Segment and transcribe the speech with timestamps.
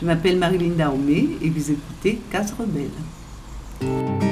[0.00, 4.25] Je m'appelle Marilyn Daomé et vous écoutez Casse Rebelle.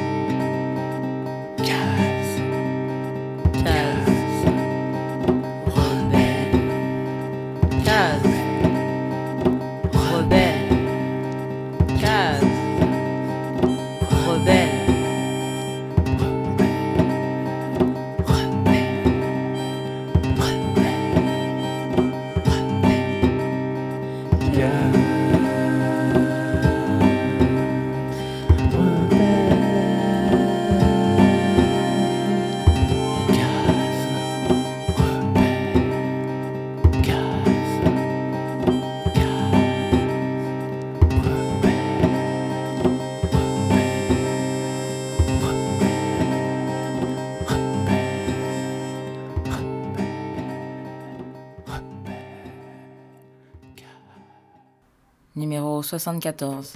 [55.84, 56.72] Numéro 74.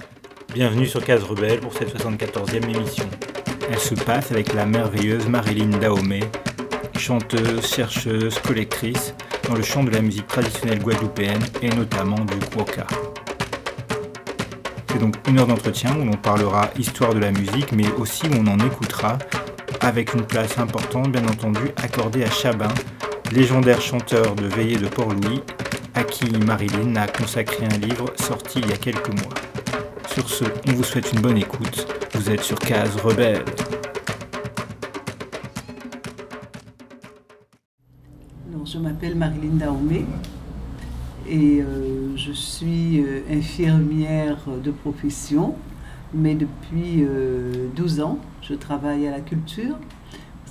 [0.53, 3.05] Bienvenue sur Case Rebelle pour cette 74e émission.
[3.71, 6.19] Elle se passe avec la merveilleuse Marilyn Dahomey,
[6.95, 9.15] chanteuse, chercheuse, collectrice
[9.47, 12.85] dans le chant de la musique traditionnelle guadeloupéenne et notamment du guoka.
[14.91, 18.35] C'est donc une heure d'entretien où l'on parlera histoire de la musique, mais aussi où
[18.39, 19.17] on en écoutera,
[19.81, 22.73] avec une place importante bien entendu accordée à Chabin,
[23.31, 25.41] légendaire chanteur de veillée de Port-Louis,
[25.99, 29.33] à qui Marilyn a consacré un livre sorti il y a quelques mois.
[30.07, 31.85] Sur ce, on vous souhaite une bonne écoute.
[32.13, 33.43] Vous êtes sur Case Rebelle.
[38.63, 40.05] Je m'appelle Marilyn Daomé
[41.27, 45.55] et euh, je suis euh, infirmière de profession,
[46.13, 49.75] mais depuis euh, 12 ans, je travaille à la culture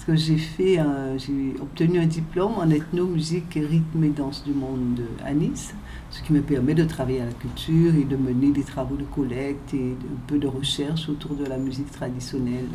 [0.09, 0.81] que j'ai fait
[1.19, 5.75] j'ai obtenu un diplôme en ethnomusique et rythme et danse du monde à Nice,
[6.11, 9.05] ce qui me permet de travailler à la culture et de mener des travaux de
[9.05, 12.71] collecte et un peu de recherche autour de la musique traditionnelle.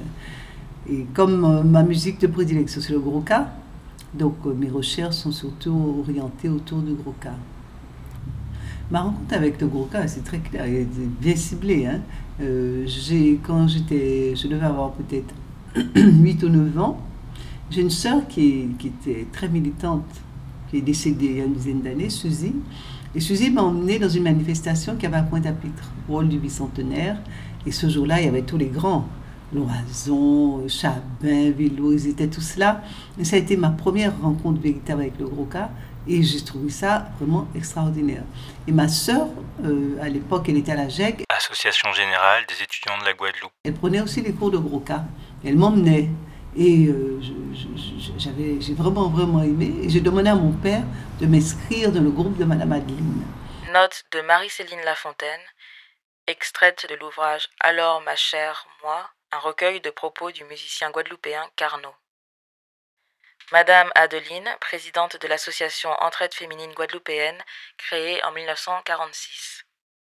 [0.88, 3.52] Et comme euh, ma musique de prédilection c'est le groka,
[4.14, 7.34] donc euh, mes recherches sont surtout orientées autour du groka.
[8.92, 11.88] Ma rencontre avec le groka, c'est très clair, et c'est bien ciblé.
[11.88, 12.02] Hein.
[12.42, 12.86] Euh,
[13.42, 15.34] quand j'étais, je devais avoir peut-être
[15.96, 17.00] 8 ou 9 ans,
[17.74, 20.06] j'ai une sœur qui, était très militante,
[20.70, 22.54] qui est décédée il y a une dizaine d'années, Suzy.
[23.16, 27.18] Et Suzy m'a emmenée dans une manifestation qui avait à Pointe-à-Pitre, au du bicentenaire.
[27.66, 29.08] Et ce jour-là, il y avait tous les grands.
[29.54, 32.84] Loison, Chabin, Vélo, ils étaient tous là.
[33.20, 35.70] Et ça a été ma première rencontre véritable avec le gros cas.
[36.08, 38.24] Et j'ai trouvé ça vraiment extraordinaire.
[38.68, 39.28] Et ma sœur,
[39.64, 41.24] euh, à l'époque, elle était à la GEG.
[41.30, 43.52] Association générale des étudiants de la Guadeloupe.
[43.64, 45.06] Elle prenait aussi les cours de gros cas.
[45.44, 46.10] Elle m'emmenait.
[46.56, 47.20] Et euh,
[48.60, 49.74] j'ai vraiment, vraiment aimé.
[49.84, 50.84] Et j'ai demandé à mon père
[51.20, 53.26] de m'inscrire dans le groupe de Madame Adeline.
[53.72, 55.42] Note de Marie-Céline Lafontaine,
[56.28, 61.96] extraite de l'ouvrage Alors ma chère, moi, un recueil de propos du musicien guadeloupéen Carnot.
[63.52, 67.44] Madame Adeline, présidente de l'association Entraide féminine guadeloupéenne,
[67.78, 69.63] créée en 1946.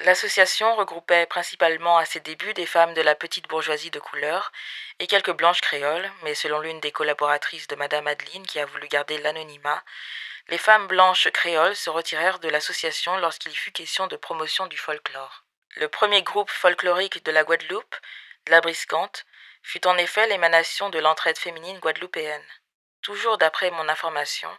[0.04, 4.52] L'association regroupait principalement à ses débuts des femmes de la petite bourgeoisie de couleur
[4.98, 8.86] et quelques blanches créoles, mais selon l'une des collaboratrices de Madame Adeline qui a voulu
[8.88, 9.82] garder l'anonymat,
[10.48, 15.44] les femmes blanches créoles se retirèrent de l'association lorsqu'il fut question de promotion du folklore.
[15.76, 17.96] Le premier groupe folklorique de la Guadeloupe,
[18.48, 19.24] la Briscante,
[19.62, 22.44] fut en effet l'émanation de l'entraide féminine guadeloupéenne.
[23.00, 24.50] Toujours d'après mon information,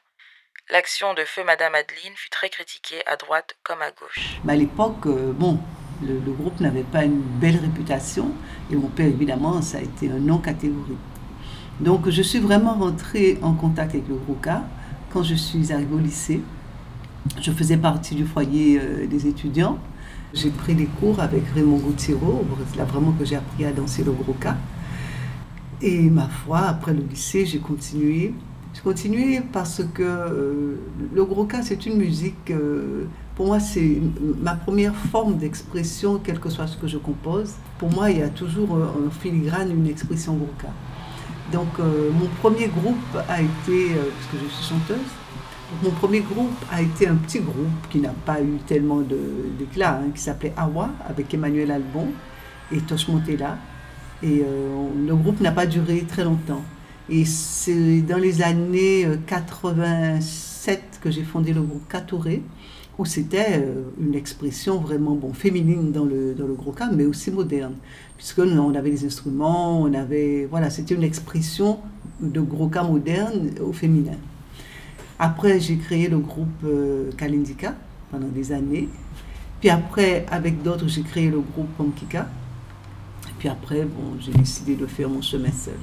[0.71, 4.39] l'action de feu Madame Adeline fut très critiquée à droite comme à gauche.
[4.43, 5.59] Mais à l'époque, euh, bon,
[6.03, 8.31] le, groupe n'avait pas une belle réputation.
[8.71, 10.97] Et mon père, évidemment, ça a été un non catégorique.
[11.79, 14.49] Donc, je suis vraiment rentrée en contact avec le groupe K
[15.11, 16.41] quand je suis arrivée au lycée.
[17.41, 19.77] Je faisais partie du foyer euh, des étudiants.
[20.33, 21.81] J'ai pris des cours avec Raymond.
[21.97, 22.15] C'est
[22.77, 24.47] là vraiment que j'ai appris à danser le gros K.
[25.81, 28.33] Et ma foi, après le lycée, j'ai continué.
[28.75, 30.75] J'ai continué parce que euh,
[31.13, 34.01] le gros K, c'est une musique, euh, pour moi, c'est
[34.41, 37.53] ma première forme d'expression, quel que soit ce que je compose.
[37.77, 40.65] Pour moi, il y a toujours euh, en filigrane une expression gros K.
[41.53, 44.97] Donc, mon premier groupe a été, parce que je suis chanteuse,
[45.83, 49.01] mon premier groupe a été un petit groupe qui n'a pas eu tellement
[49.57, 52.07] d'éclat, hein, qui s'appelait Awa, avec Emmanuel Albon
[52.71, 53.59] et Tosh Montella.
[54.23, 54.43] Et
[55.07, 56.63] le groupe n'a pas duré très longtemps.
[57.09, 62.41] Et c'est dans les années euh, 87 que j'ai fondé le groupe Catoré,
[62.97, 67.05] où c'était euh, une expression vraiment bon, féminine dans le, dans le gros cas, mais
[67.05, 67.75] aussi moderne.
[68.17, 70.47] Puisque on avait des instruments, on avait.
[70.49, 71.79] Voilà, c'était une expression
[72.21, 74.17] de gros cas moderne au féminin.
[75.19, 77.75] Après, j'ai créé le groupe euh, Kalindika
[78.09, 78.89] pendant des années.
[79.59, 82.27] Puis après, avec d'autres, j'ai créé le groupe Pankika.
[83.37, 85.75] Puis après, bon, j'ai décidé de faire mon chemin seul.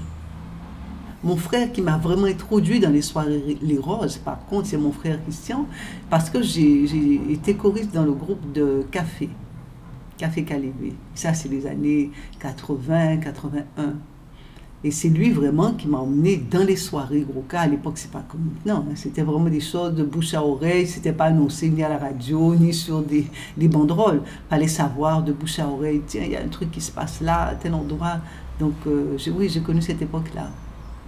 [1.25, 4.91] Mon frère qui m'a vraiment introduit dans les soirées Les Roses, par contre, c'est mon
[4.91, 5.67] frère Christian,
[6.11, 9.29] parce que j'ai été choriste dans le groupe de Café,
[10.19, 10.95] Café Calébé.
[11.15, 12.11] Ça, c'est les années
[12.41, 13.95] 80, 81.
[14.85, 17.61] Et c'est lui vraiment qui m'a emmené dans les soirées gros cas.
[17.61, 18.85] À l'époque, c'est pas comme maintenant.
[18.91, 18.95] Hein.
[18.97, 20.89] C'était vraiment des choses de bouche à oreille.
[20.89, 23.27] C'était pas annoncé ni à la radio, ni sur des,
[23.57, 24.23] des banderoles.
[24.51, 26.03] Fallait savoir de bouche à oreille.
[26.05, 28.19] Tiens, il y a un truc qui se passe là, à tel endroit.
[28.59, 30.51] Donc, euh, oui, j'ai connu cette époque-là.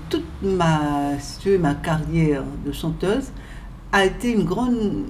[0.09, 1.13] Toute ma,
[1.61, 3.31] ma carrière de chanteuse
[3.93, 5.05] a été une grande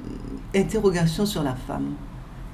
[0.54, 1.94] interrogation sur la femme.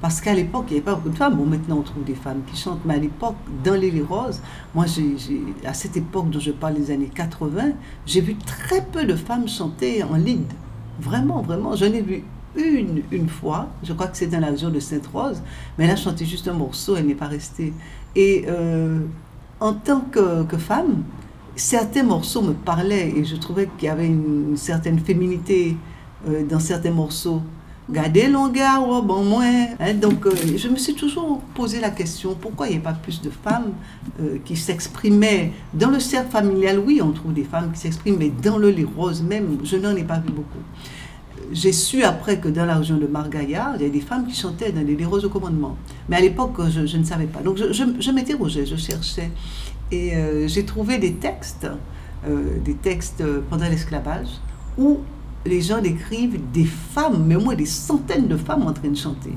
[0.00, 1.37] Parce qu'à l'époque, il n'y avait pas beaucoup de femmes.
[1.37, 2.81] Bon, maintenant, on trouve des femmes qui chantent.
[2.87, 4.40] Mais à l'époque, dans Les Roses,
[4.75, 4.87] moi,
[5.66, 7.72] à cette époque dont je parle, les années 80,
[8.06, 10.46] j'ai vu très peu de femmes chanter en lead.
[11.00, 11.76] Vraiment, vraiment.
[11.76, 12.25] J'en ai vu
[12.56, 13.69] une, une fois.
[13.82, 15.43] Je crois que c'est dans la région de Sainte-Rose.
[15.76, 17.75] Mais elle a chanté juste un morceau, elle n'est pas restée.
[18.16, 19.00] Et euh,
[19.60, 21.02] en tant que, femme,
[21.56, 25.76] certains morceaux me parlaient et je trouvais qu'il y avait une, certaine féminité
[26.29, 27.43] euh, dans certains morceaux.
[27.91, 29.67] Gardez longueur, oh, bon moins.
[29.81, 32.93] Hein, donc, euh, je me suis toujours posé la question pourquoi il n'y a pas
[32.93, 33.73] plus de femmes
[34.20, 36.79] euh, qui s'exprimaient dans le cercle familial?
[36.79, 39.96] Oui, on trouve des femmes qui s'expriment, mais dans le lit rose même, je n'en
[39.96, 40.62] ai pas vu beaucoup.
[41.53, 44.37] J'ai su après que dans la région de Margaillard, il y a des femmes qui
[44.37, 45.76] chantaient dans les lits roses au commandement.
[46.08, 47.41] Mais à l'époque, je, je, ne savais pas.
[47.41, 49.32] Donc, je, je, je m'interrogeais, je cherchais.
[49.92, 51.66] Et euh, j'ai trouvé des textes,
[52.64, 54.28] des textes pendant l'esclavage,
[54.76, 54.98] où
[55.46, 58.96] les gens décrivent des femmes, mais au moins des centaines de femmes en train de
[58.96, 59.32] chanter.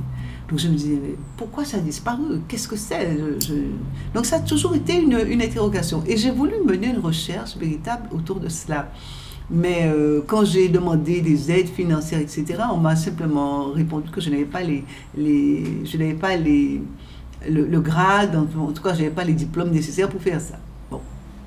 [0.50, 1.00] Donc je me disais,
[1.38, 2.42] pourquoi ça a disparu?
[2.48, 3.18] Qu'est-ce que c'est?
[4.14, 6.04] Donc ça a toujours été une, interrogation.
[6.06, 8.92] Et j'ai voulu mener une recherche véritable autour de cela.
[9.50, 14.30] Mais euh, quand j'ai demandé des aides financières, etc., on m'a simplement répondu que je
[14.30, 14.84] n'avais pas les
[15.18, 16.82] je n'avais pas les,
[17.50, 20.60] le, grade, en, tout cas, je n'avais pas les diplômes nécessaires pour faire ça.
[20.90, 21.02] Bon,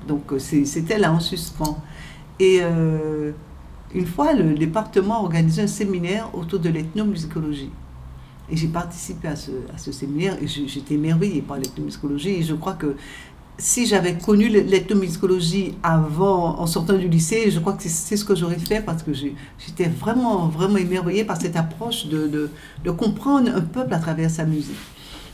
[0.07, 1.81] donc euh, c'était là en suspens.
[2.39, 3.31] Et euh,
[3.93, 7.71] une fois, le département a organisé un séminaire autour de l'ethnomusicologie.
[8.49, 12.29] Et j'ai participé à ce, à ce, séminaire et j'étais émerveillée par l'ethnomusicologie.
[12.29, 12.95] Et je crois que
[13.57, 18.35] si j'avais connu l'ethnomusicologie avant, en sortant du lycée, je crois que c'est ce que
[18.35, 22.51] j'aurais fait parce que j'étais vraiment, vraiment émerveillée par cette approche de, de,
[22.83, 24.77] de, comprendre un peuple à travers sa musique.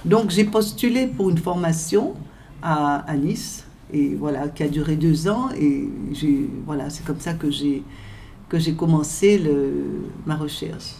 [0.05, 2.13] Donc j'ai postulé pour une formation
[2.61, 5.88] à, Nice et voilà, qui a duré deux ans et
[6.65, 7.83] voilà, c'est comme ça que j'ai
[8.50, 10.94] que j'ai commencé le, ma recherche.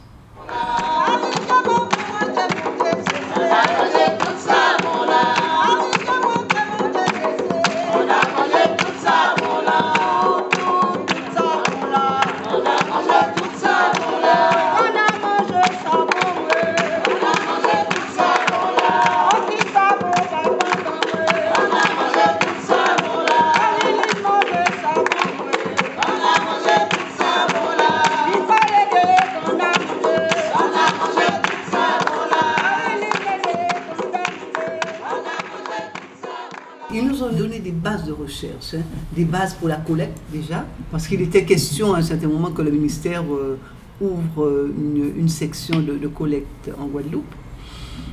[38.76, 38.82] Hein.
[39.16, 42.62] des bases pour la collecte déjà, parce qu'il était question à un certain moment que
[42.62, 43.58] le ministère euh,
[44.02, 44.74] ouvre euh,
[45.18, 47.34] une, section de, collecte en Guadeloupe.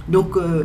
[0.08, 0.64] Donc euh,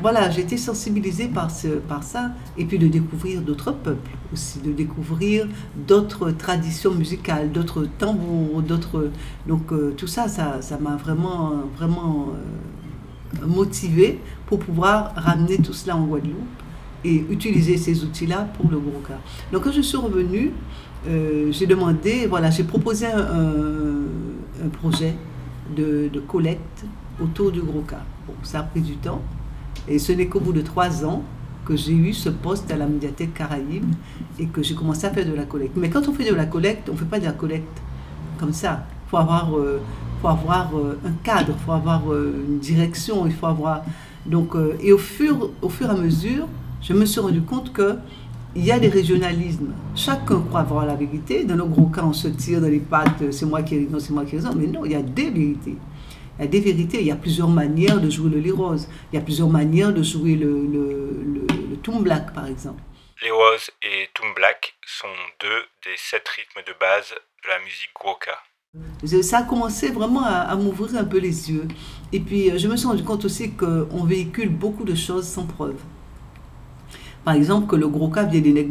[0.00, 5.46] voilà, j'ai été sensibilisée par ça, et puis de découvrir d'autres peuples aussi, de découvrir
[5.86, 9.10] d'autres traditions musicales, d'autres tambours, d'autres...
[9.46, 12.32] Donc tout ça, ça m'a vraiment, vraiment
[13.46, 16.34] motivée pour pouvoir ramener tout cela en Guadeloupe
[17.30, 19.18] utiliser ces outils-là pour le cas.
[19.52, 20.52] Donc quand je suis revenue,
[21.06, 25.14] euh, j'ai demandé, voilà, j'ai proposé un, projet
[25.76, 26.84] de, collecte
[27.22, 28.04] autour du cas.
[28.26, 29.22] Bon, ça a pris du temps
[29.86, 31.22] et ce n'est qu'au bout de trois ans
[31.64, 33.84] que j'ai eu ce poste à la médiathèque Caraïbe
[34.38, 35.76] et que j'ai commencé à faire de la collecte.
[35.76, 37.82] Mais quand on fait de la collecte, on ne fait pas de la collecte
[38.38, 38.86] comme ça.
[39.06, 39.80] Il faut avoir, euh,
[40.20, 43.82] faut avoir euh, un cadre, il faut avoir une direction, il faut avoir...
[44.26, 46.46] Donc, et au fur, au fur et à mesure,
[46.80, 47.98] je me suis rendu compte que
[48.54, 49.72] il y a des régionalismes.
[49.94, 51.44] Chacun croit avoir la vérité.
[51.44, 53.98] Dans le gros cas, on se tire dans les pattes, c'est moi qui ai raison,
[54.00, 54.52] c'est moi qui ai raison.
[54.56, 55.76] Mais non, il y a des vérités.
[56.38, 57.00] Il y a des vérités.
[57.00, 58.88] Il y a plusieurs manières de jouer le lit rose.
[59.12, 62.82] Il y a plusieurs manières de jouer le, le, le, black, par exemple.
[63.22, 65.06] Les rose et Toom black sont
[65.40, 67.10] deux des sept rythmes de base
[67.44, 68.36] de la musique Gwoka.
[69.22, 71.66] Ça a commencé vraiment à, à m'ouvrir un peu les yeux.
[72.12, 75.76] Et puis, je me suis rendu compte aussi qu'on véhicule beaucoup de choses sans preuve.
[77.24, 78.68] Par exemple, que le gros cas vient des.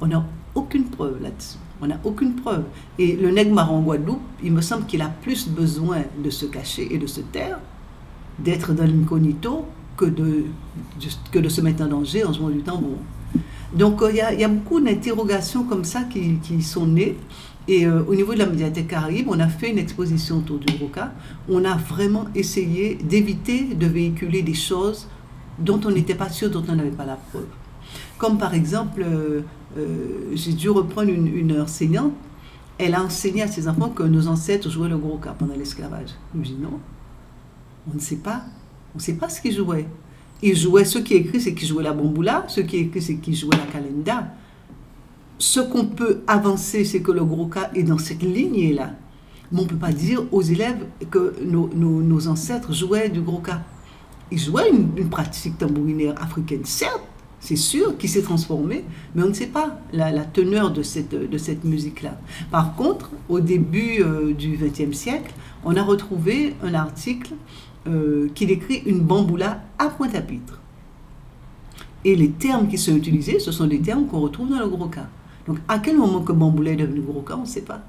[0.00, 1.58] On n'a aucune preuve là-dessus.
[1.80, 2.64] On n'a aucune preuve.
[2.98, 6.98] Et le en Guadeloupe, il me semble qu'il a plus besoin de se cacher et
[6.98, 7.58] de se taire
[8.38, 9.66] d'être dans l'incognito
[9.96, 10.44] que de,
[11.30, 12.98] que de se mettre en danger en jouant du tambour.
[13.74, 17.16] Donc il y, a, beaucoup d'interrogations comme ça qui, sont nées.
[17.68, 21.12] Et au niveau de la médiathèque Caraïbe, on a fait une exposition autour du Roca.
[21.48, 25.08] On a vraiment essayé d'éviter de véhiculer des choses
[25.58, 27.46] dont on n'était pas sûr, dont on n'avait pas la preuve.
[28.18, 29.42] Comme par exemple, euh,
[29.78, 32.12] euh, j'ai dû reprendre une, une, enseignante.
[32.78, 36.10] Elle a enseigné à ses enfants que nos ancêtres jouaient le gros cas pendant l'esclavage.
[36.34, 36.78] Je dis non,
[37.90, 38.42] on ne sait pas.
[38.94, 39.86] On ne sait pas ce qu'ils jouaient.
[40.42, 43.00] Ils jouaient, ce qui est écrit, c'est qu'ils jouaient la bamboula, ce qui est écrit,
[43.02, 44.28] c'est qu'ils jouaient la calenda.
[45.38, 48.92] Ce qu'on peut avancer, c'est que le gros cas est dans cette lignée-là.
[49.52, 53.20] Mais on ne peut pas dire aux élèves que nos, nos, nos ancêtres jouaient du
[53.20, 53.62] gros cas.
[54.30, 57.02] Ils jouaient une, pratique tambourinaire africaine, certes,
[57.38, 62.18] c'est sûr, qui s'est transformé, mais on ne sait pas la, teneur de cette, musique-là.
[62.50, 65.32] Par contre, au début euh, du XXe siècle,
[65.64, 67.34] on a retrouvé un article
[67.86, 70.60] euh, qui décrit une bamboula à Pointe-à-Pitre.
[72.04, 74.90] Et les termes qui sont utilisés, ce sont des termes qu'on retrouve dans le gros.
[75.46, 77.82] Donc, à quel moment que bamboula est devenu gros on ne sait pas.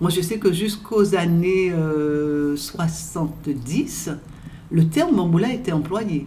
[0.00, 4.10] Moi, je sais que jusqu'aux années euh, 70,
[4.70, 6.26] le terme bamboula était employé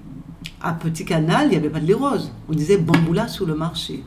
[0.61, 2.31] à Petit Canal, il n'y avait pas de lait rose.
[2.49, 4.03] On disait bamboula sur le marché.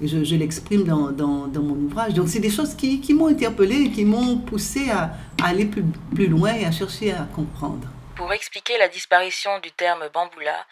[0.00, 2.14] Et je, l'exprime dans, mon ouvrage.
[2.14, 5.12] Donc, c'est des choses qui, m'ont interpellée et qui m'ont poussé à,
[5.42, 5.84] à, aller plus,
[6.14, 7.88] plus loin et à chercher à comprendre.
[8.14, 10.66] Pour expliquer la disparition du terme bamboula,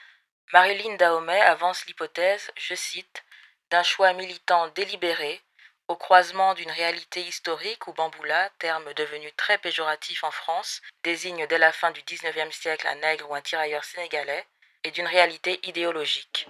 [0.53, 3.25] Marilyn Dahomey avance l'hypothèse, je cite,
[3.71, 5.41] d'un choix militant délibéré
[5.89, 11.59] au croisement d'une réalité historique où bamboula, terme devenu très péjoratif en France, désigne dès
[11.59, 14.47] la fin du XIXe siècle un nègre ou un tirailleur sénégalais,
[14.85, 16.49] et d'une réalité idéologique.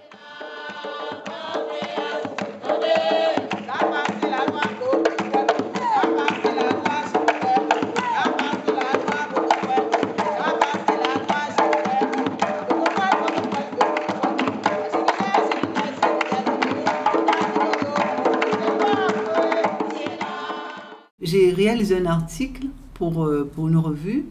[21.27, 24.23] J'ai réalisé un article pour, euh, pour une revue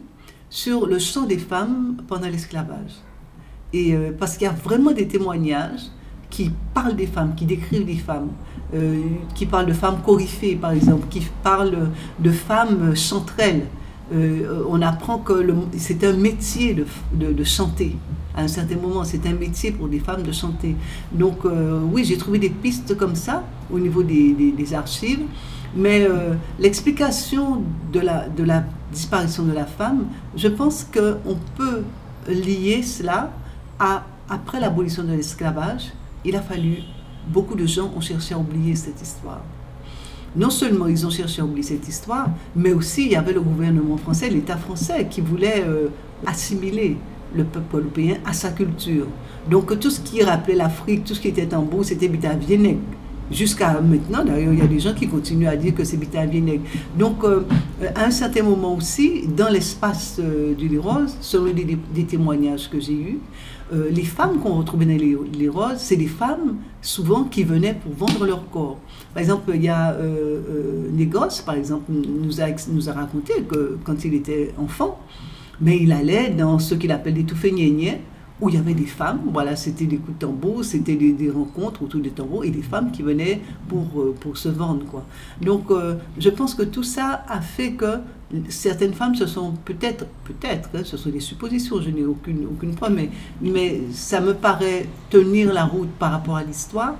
[0.49, 2.93] sur le chant des femmes pendant l'esclavage.
[3.71, 5.91] Et euh, parce qu'il y a vraiment des témoignages
[6.31, 8.29] qui parlent des femmes, qui décrivent des femmes,
[8.73, 8.99] euh,
[9.35, 13.67] qui parlent de femmes coryphées, par exemple, qui parlent de femmes chanterelles.
[14.11, 15.33] On apprend que
[15.77, 16.85] c'est un métier de,
[17.33, 17.93] de, chanter.
[18.33, 20.75] À un certain moment, c'est un métier pour des femmes de chanter.
[21.11, 21.39] Donc,
[21.91, 25.25] oui, j'ai trouvé des pistes comme ça au niveau des, des archives.
[25.75, 28.25] Mais euh, l'explication de la,
[28.91, 31.83] disparition de la femme, je pense qu'on peut
[32.27, 33.31] lier cela
[33.79, 35.91] à, après l'abolition de l'esclavage,
[36.25, 36.79] il a fallu,
[37.27, 39.41] beaucoup de gens ont cherché à oublier cette histoire.
[40.35, 43.41] Non seulement ils ont cherché à oublier cette histoire, mais aussi il y avait le
[43.41, 45.87] gouvernement français, l'État français, qui voulait euh,
[46.25, 46.97] assimiler
[47.35, 49.07] le peuple européen à sa culture.
[49.49, 52.77] Donc tout ce qui rappelait l'Afrique, tout ce qui était tambour, c'était Bitavienec.
[53.31, 56.61] Jusqu'à maintenant, d'ailleurs, il y a des gens qui continuent à dire que c'est Bitavienec.
[56.97, 57.41] Donc, euh,
[57.95, 62.79] à un certain moment aussi, dans l'espace euh, du Les Roses, selon des, témoignages que
[62.79, 63.19] j'ai eus,
[63.73, 67.73] euh, les femmes qu'on retrouvait dans les, les roses, c'est des femmes souvent qui venaient
[67.73, 68.77] pour vendre leur corps.
[69.13, 70.89] Par exemple, il y a euh,
[71.45, 74.99] par exemple, nous a, nous a raconté que quand il était enfant,
[75.59, 77.99] mais il allait dans ce qu'il appelle des toufeignéniers,
[78.39, 81.81] où il y avait des femmes, voilà, c'était des coups de tambour, c'était des, rencontres
[81.81, 83.87] autour des tambours et des femmes qui venaient pour,
[84.19, 84.85] pour se vendre.
[84.85, 85.03] Quoi.
[85.41, 87.97] Donc, euh, je pense que tout ça a fait que
[88.49, 92.75] certaines femmes se sont peut-être, peut-être, hein, ce sont des suppositions, je n'ai aucune, aucune
[92.75, 93.09] preuve, mais,
[93.41, 96.95] mais ça me paraît tenir la route par rapport à l'histoire.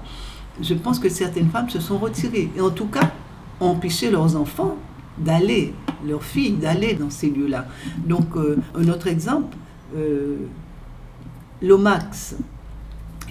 [0.61, 3.11] Je pense que certaines femmes se sont retirées et en tout cas
[3.59, 4.77] ont empêché leurs enfants
[5.17, 5.73] d'aller,
[6.07, 7.65] leurs filles d'aller dans ces lieux-là.
[8.05, 9.55] Donc, euh, un autre exemple,
[9.95, 10.37] euh,
[11.61, 12.35] Lomax,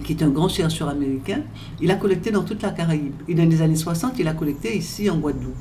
[0.04, 1.42] qui est un grand chercheur américain,
[1.80, 3.14] il a collecté dans toute la Caraïbe.
[3.28, 5.54] Et dans les années 60, il a collecté ici en Guadeloupe.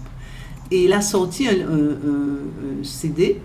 [0.71, 3.39] Et il a sorti un, CD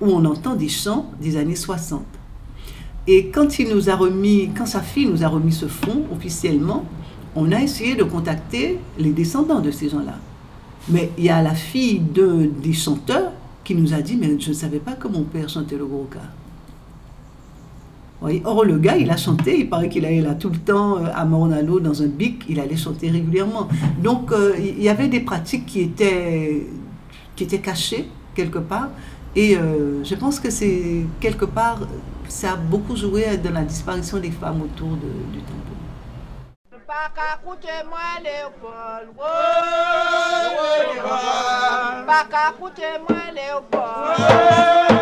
[0.00, 2.02] où on entend des chants des années 60.
[3.06, 6.84] Et quand il nous a remis, quand sa fille nous a remis ce fonds officiellement,
[7.36, 10.18] on a essayé de contacter les descendants de ces gens-là.
[10.88, 14.50] Mais il y a la fille de, des chanteurs qui nous a dit, mais je
[14.50, 16.08] ne savais pas que mon père chantait le gros.
[18.44, 21.06] Or, le gars, il a chanté, il paraît qu'il allait là tout le temps euh,
[21.14, 23.68] à Moronano dans un bic, il allait chanter régulièrement.
[24.02, 26.66] Donc, euh, il y avait des pratiques qui étaient,
[27.36, 28.88] qui étaient cachées quelque part.
[29.36, 31.80] Et euh, je pense que c'est quelque part,
[32.28, 35.64] ça a beaucoup joué dans la disparition des femmes autour de, du tambour.
[43.34, 44.93] Léopold.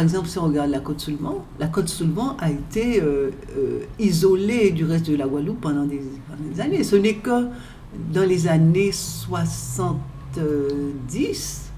[0.00, 4.70] Exemple, si on regarde la côte Soulevant, la côte Soulevant a été euh, euh, isolée
[4.70, 6.00] du reste de la Guadeloupe pendant des,
[6.60, 6.84] années.
[6.84, 7.48] Ce n'est que
[8.12, 11.72] dans les années 70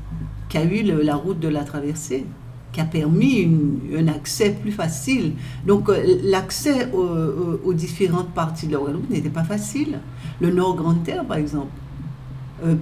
[0.48, 2.24] qu'a eu la route de la traversée,
[2.72, 3.50] qui a permis
[3.96, 5.32] un accès plus facile.
[5.66, 5.90] Donc
[6.22, 10.00] l'accès aux, différentes parties de la Guadeloupe n'était pas facile.
[10.40, 11.72] Le Nord Grande Terre, par exemple.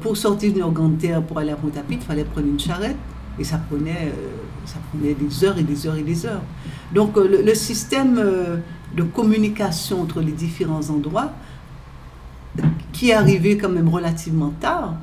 [0.00, 2.96] pour sortir du Nord Grande Terre pour aller à Pointe-à-Pitre, il fallait prendre une charrette
[3.38, 4.10] et ça prenait, euh,
[4.66, 6.42] ça prenait des heures et des heures et des heures.
[6.94, 8.56] Donc euh, le, système euh,
[8.96, 11.32] de communication entre les différents endroits,
[12.92, 14.96] qui est arrivé quand même relativement tard,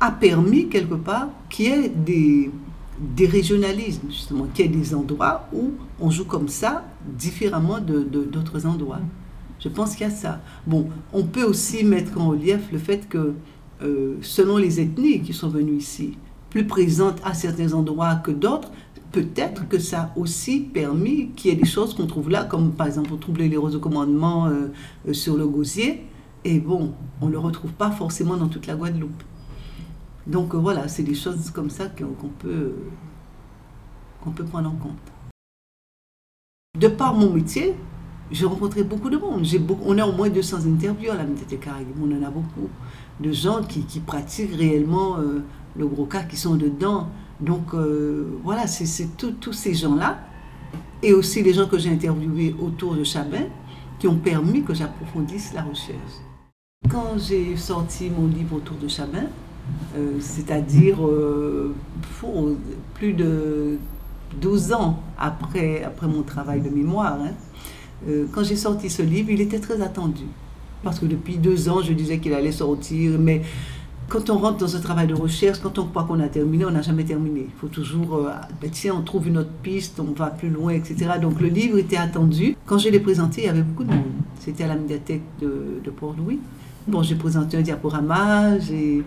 [0.00, 5.48] a permis quelque part qu'il y ait des, régionalismes, justement, qu'il y ait des endroits
[5.52, 6.84] où on joue comme ça,
[7.16, 9.00] différemment de, d'autres endroits.
[9.60, 10.40] Je pense qu'il y a ça.
[10.66, 13.34] Bon, on peut aussi mettre en relief le fait que,
[14.20, 16.18] selon les ethnies qui sont venues ici,
[16.50, 18.70] plus présente à certains endroits que d'autres,
[19.16, 22.72] peut-être que ça a aussi permis qu'il y ait des choses qu'on trouve là, comme
[22.72, 24.68] par exemple on les roses de commandement euh,
[25.08, 26.04] euh, sur le gosier,
[26.44, 29.22] et bon, on ne le retrouve pas forcément dans toute la Guadeloupe.
[30.26, 32.74] Donc euh, voilà, c'est des choses comme ça qu'on peut,
[34.22, 34.98] qu'on peut prendre en compte.
[36.78, 37.74] De par mon métier,
[38.30, 39.46] j'ai rencontré beaucoup de monde.
[39.86, 41.88] On a au moins 200 interviews à la Médité Caraïbe.
[42.02, 42.68] On en a beaucoup
[43.18, 45.16] de gens qui, qui pratiquent réellement
[45.74, 47.08] le gros cas qui sont dedans.
[47.40, 50.18] Donc euh, voilà, c'est tous ces gens-là,
[51.02, 53.44] et aussi les gens que j'ai interviewés autour de Chabin,
[53.98, 55.96] qui ont permis que j'approfondisse la recherche.
[56.90, 59.24] Quand j'ai sorti mon livre autour de Chabin,
[59.96, 61.74] euh, c'est-à-dire euh,
[62.94, 63.78] plus de
[64.40, 67.32] 12 ans après, mon travail de mémoire, hein,
[68.32, 70.24] quand j'ai sorti ce livre, il était très attendu.
[70.82, 73.42] Parce que depuis deux ans, je disais qu'il allait sortir, mais
[74.08, 76.70] quand on rentre dans un travail de recherche, quand on croit qu'on a terminé, on
[76.70, 77.46] n'a jamais terminé.
[77.48, 80.72] Il faut toujours, euh, ben, tiens, on trouve une autre piste, on va plus loin,
[80.72, 81.10] etc.
[81.20, 82.56] Donc le livre était attendu.
[82.66, 84.04] Quand je l'ai présenté, il y avait beaucoup de monde.
[84.38, 86.38] C'était à la médiathèque de, Port-Louis.
[86.86, 89.02] Bon, j'ai présenté un diaporama, j'ai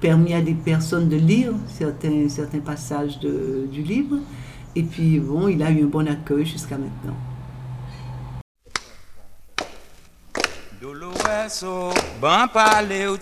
[0.00, 4.16] permis à des personnes de lire certains, passages du livre.
[4.76, 7.16] Et puis, bon, il a eu un bon accueil jusqu'à maintenant.
[12.20, 13.16] bon parler au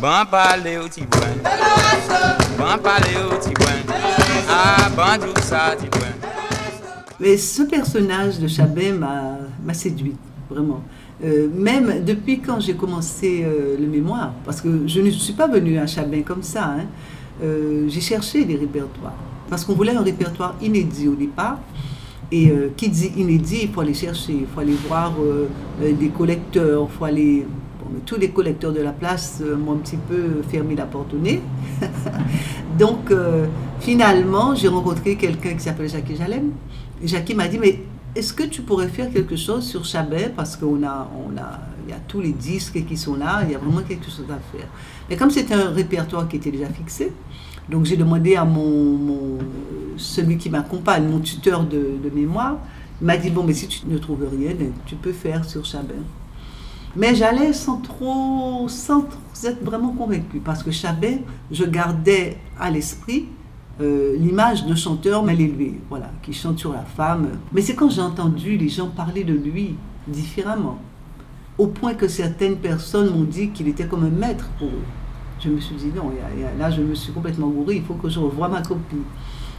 [0.00, 1.20] Bon parler au tibouin.
[2.56, 3.66] Bon parler au tibouin.
[4.48, 6.08] Ah, tout ça, tibouin.
[7.20, 10.16] Mais ce personnage de Chabin m'a séduit,
[10.48, 10.82] vraiment.
[11.22, 15.48] Euh, même depuis quand j'ai commencé euh, le mémoire, parce que je ne suis pas
[15.48, 16.86] venue à Chabin comme ça, hein,
[17.42, 19.16] euh, j'ai cherché des répertoires.
[19.50, 21.58] Parce qu'on voulait un répertoire inédit au départ.
[22.30, 25.14] Et qui dit inédit, il faut aller chercher, il faut aller voir
[25.80, 27.46] des collecteurs, il faut aller
[28.04, 31.18] tous les collecteurs de la place euh, m'ont un petit peu fermé la porte au
[31.18, 31.40] nez.
[32.78, 33.46] Donc, euh,
[33.80, 36.50] finalement, j'ai rencontré quelqu'un qui s'appelle Jackie Jalem.
[37.02, 37.80] Jackie m'a dit, mais
[38.14, 41.92] est-ce que tu pourrais faire quelque chose sur Chabet Parce qu'on a, on a, y
[41.92, 44.66] a tous les disques qui sont là, il y a vraiment quelque chose à faire.
[45.08, 47.12] Mais comme c'était un répertoire qui était déjà fixé,
[47.68, 49.38] donc j'ai demandé à mon,
[49.96, 52.58] celui qui m'accompagne, mon tuteur de, mémoire,
[53.00, 54.52] il m'a dit, bon, mais si tu ne trouves rien,
[54.86, 55.94] tu peux faire sur Chabet.
[56.96, 59.06] Mais j'allais sans trop, sans
[59.44, 63.26] être vraiment convaincue, parce que Chabet, je gardais à l'esprit
[63.80, 67.28] euh, l'image d'un chanteur mal élevé, voilà, qui chante sur la femme.
[67.52, 69.76] Mais c'est quand j'ai entendu les gens parler de lui
[70.08, 70.78] différemment,
[71.56, 74.84] au point que certaines personnes m'ont dit qu'il était comme un maître pour eux.
[75.40, 76.10] Je me suis dit, non,
[76.58, 78.96] là je me suis complètement bourrée, il faut que je revoie ma copie.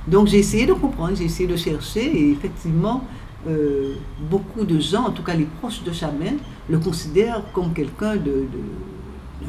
[0.08, 3.04] Donc j'ai essayé de comprendre, j'ai essayé de chercher, et effectivement,
[3.48, 3.94] euh,
[4.30, 6.34] beaucoup de gens, en tout cas les proches de Chamin,
[6.70, 8.46] le considèrent comme quelqu'un de,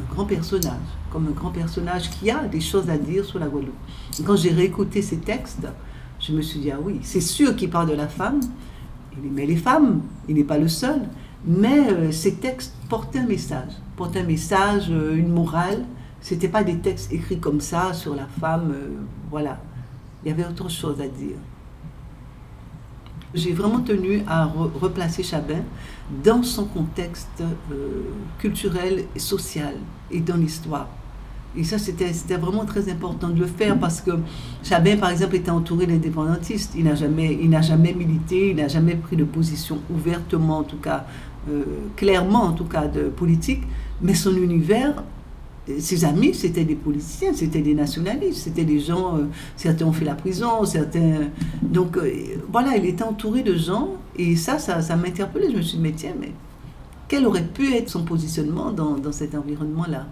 [0.09, 0.75] grand personnage,
[1.11, 3.75] comme un grand personnage qui a des choses à dire sur la Guadeloupe.
[4.25, 5.67] quand j'ai réécouté ces textes,
[6.21, 8.41] je me suis dit, ah oui, c'est sûr qu'il parle de la femme,
[9.19, 11.01] il aimait les femmes, il n'est pas le seul,
[11.45, 15.85] mais euh, ces textes portaient un message, portaient un message, euh, une morale.
[16.21, 18.75] C'était pas des textes écrits comme ça sur la femme,
[19.31, 19.59] voilà.
[20.23, 21.37] Il y avait autre chose à dire.
[23.33, 25.63] J'ai vraiment tenu à replacer Chabin
[26.25, 28.03] dans son contexte euh,
[28.39, 29.75] culturel et social
[30.11, 30.89] et dans l'histoire.
[31.57, 34.13] Et ça, c'était vraiment très important de le faire parce que
[34.63, 36.75] Chabin, par exemple, était entouré d'indépendantistes.
[36.77, 41.07] Il n'a jamais, jamais milité, il n'a jamais pris de position ouvertement, en tout cas,
[41.49, 41.63] euh,
[41.97, 43.63] clairement, en tout cas, de politique.
[44.01, 45.03] Mais son univers
[45.79, 50.05] ses amis, c'était des politiciens, c'était des nationalistes, c'était des gens, euh, certains ont fait
[50.05, 51.29] la prison, certains...
[51.63, 52.13] Donc euh,
[52.51, 55.51] voilà, il était entouré de gens, et ça, ça, ça m'interpellait.
[55.51, 56.33] Je me suis dit, mais tiens, mais
[57.09, 60.07] quel aurait pu être son positionnement dans, dans cet environnement-là?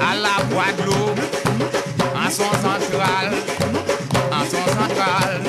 [0.00, 0.38] À la
[2.28, 3.32] en son central,
[4.30, 5.40] en son central,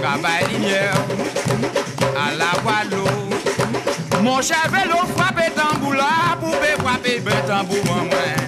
[0.00, 0.94] rabat lumière,
[2.16, 4.22] à la boîte d'eau.
[4.22, 8.39] Mon cher vélo frappe tambour là, poupée frappe tambour en moi.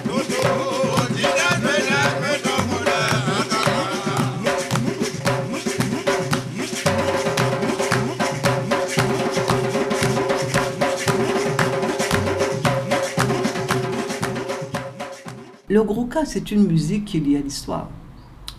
[15.73, 17.89] Le gros cas, c'est une musique qui est liée à l'histoire,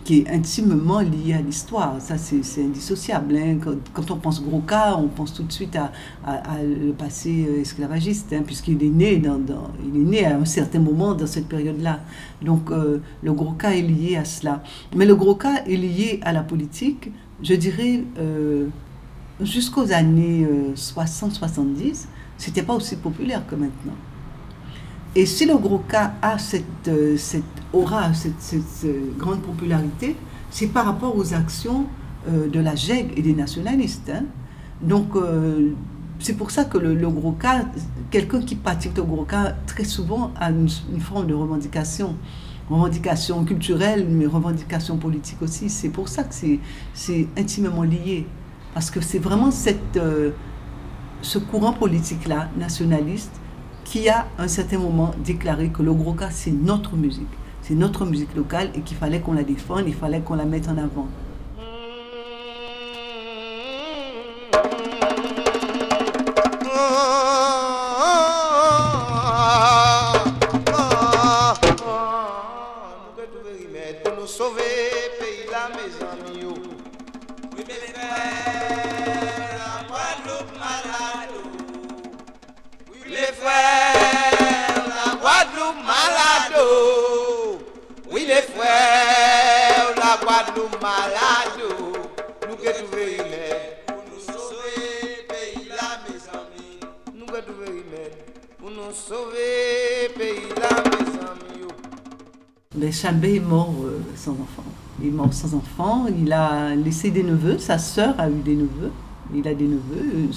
[0.03, 1.95] qui est intimement liée à l'histoire.
[2.01, 3.37] Ça, c'est indissociable.
[3.37, 3.57] hein.
[3.93, 5.93] Quand, on pense gros cas, on pense tout de suite à,
[6.61, 9.39] le passé euh, esclavagiste, hein, puisqu'il est né dans,
[9.87, 12.01] il est né à un certain moment dans cette période-là.
[12.41, 14.61] Donc, euh, le gros cas est lié à cela.
[14.93, 18.67] Mais le gros cas est lié à la politique, je dirais, euh,
[19.39, 23.95] jusqu'aux années euh, 60-70, c'était pas aussi populaire que maintenant.
[25.15, 30.15] Et si le gros cas a cette, euh, cette aura, cette, cette grande popularité,
[30.49, 31.85] c'est par rapport aux actions
[32.27, 34.09] euh, de la GEG et des nationalistes.
[34.13, 34.23] hein.
[34.81, 35.69] Donc, euh,
[36.19, 37.65] c'est pour ça que le, gros cas,
[38.11, 40.67] quelqu'un qui pratique le gros cas, très souvent a une,
[40.99, 42.15] forme de revendication.
[42.69, 45.69] Revendication culturelle, mais revendication politique aussi.
[45.69, 46.33] C'est pour ça que
[46.93, 48.25] c'est- intimement lié.
[48.73, 50.31] Parce que c'est vraiment cette, euh,
[51.21, 53.39] ce courant politique-là, nationaliste,
[53.85, 57.29] qui a, à un certain moment, déclaré que le gros cas, c'est notre musique.
[57.61, 60.67] C'est notre musique locale et qu'il fallait qu'on la défende, il fallait qu'on la mette
[60.67, 61.07] en avant.
[103.05, 104.63] Chambé est mort euh, sans enfant.
[104.99, 106.07] Il est mort sans enfant.
[106.07, 107.59] Il a laissé des neveux.
[107.59, 108.91] Sa sœur a eu des neveux.
[109.31, 110.31] Il a des neveux.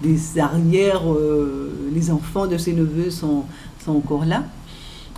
[0.00, 3.44] Des arrières, euh, les enfants de ses neveux sont,
[3.84, 4.44] sont encore là.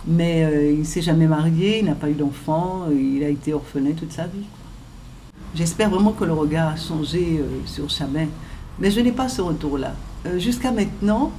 [0.05, 3.53] Mais euh, il ne s'est jamais marié, il n'a pas eu d'enfant, il a été
[3.53, 4.45] orphelin toute sa vie.
[5.55, 8.27] J'espère vraiment que le regard a changé sur Chabin.
[8.79, 9.93] Mais je n'ai pas ce retour-là.
[10.37, 11.31] Jusqu'à maintenant,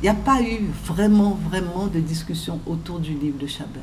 [0.00, 3.80] il n'y a pas eu vraiment, vraiment de discussion autour du livre de Chabin.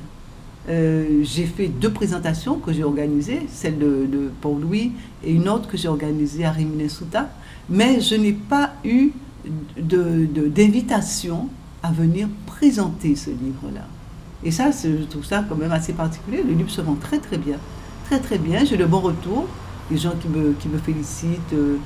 [0.69, 4.91] Euh, j'ai fait deux présentations que j'ai organisées, celle de, de Paul Louis
[5.23, 7.30] et une autre que j'ai organisée à Rimini-Souta,
[7.69, 9.12] mais je n'ai pas eu
[9.77, 11.47] d'invitation
[11.82, 13.88] à venir présenter ce livre-là.
[14.43, 16.43] Et ça, je trouve ça quand même assez particulier.
[16.43, 17.58] Le livre se vend très très bien,
[18.06, 18.65] très très bien.
[18.65, 19.47] J'ai de bons retours,
[19.89, 21.77] des gens qui me, qui me félicitent, euh,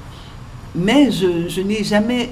[0.74, 2.32] mais je, je n'ai jamais,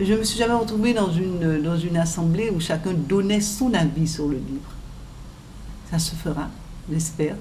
[0.00, 4.08] je me suis jamais retrouvée dans une, dans une assemblée où chacun donnait son avis
[4.08, 4.70] sur le livre.
[5.92, 6.48] Ça se fera,
[6.90, 7.36] j'espère.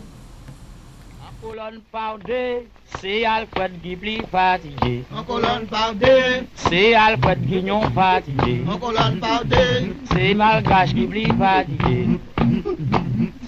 [1.22, 2.68] En colonne par deux,
[3.00, 5.06] c'est Alfred Ghibli fatigué.
[5.16, 8.62] En colonne par deux, C'est Alfred Guignon fatigué.
[8.70, 9.96] en colonne par deux.
[10.12, 12.20] C'est Malgache Ghibli fatigué.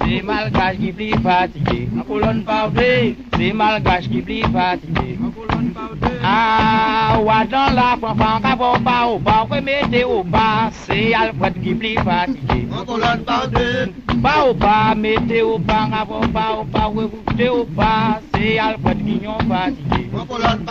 [0.06, 1.88] C'est Malgache Ghibli fatigué.
[1.98, 5.18] En colonne par deux, c'est Malgache Ghibli fatigué.
[5.24, 6.18] En colonne par deux.
[6.24, 11.54] Ah, wa dans la fanfan, qu'avant pas au bas, ouais, mettez au bas, c'est Alfred
[11.62, 12.68] Ghibli fatigué.
[12.78, 13.94] En colonne par deux.
[14.22, 18.20] Pas au bas, mettez au bas, avant pas au bas, ouais, vous mettez au bas,
[18.34, 20.10] c'est Alfred Guignon fatigué.
[20.18, 20.66] En colonne.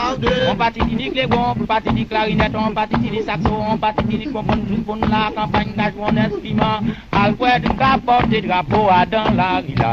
[0.51, 4.05] On partit dit les bons, on partit dit clarinette, on partit dit saxo, on partit
[4.05, 6.81] dit bonbonne, tout bon la campagne, gage mon instrument.
[7.11, 8.89] Alfred capote des drapeaux
[9.23, 9.93] nan la gila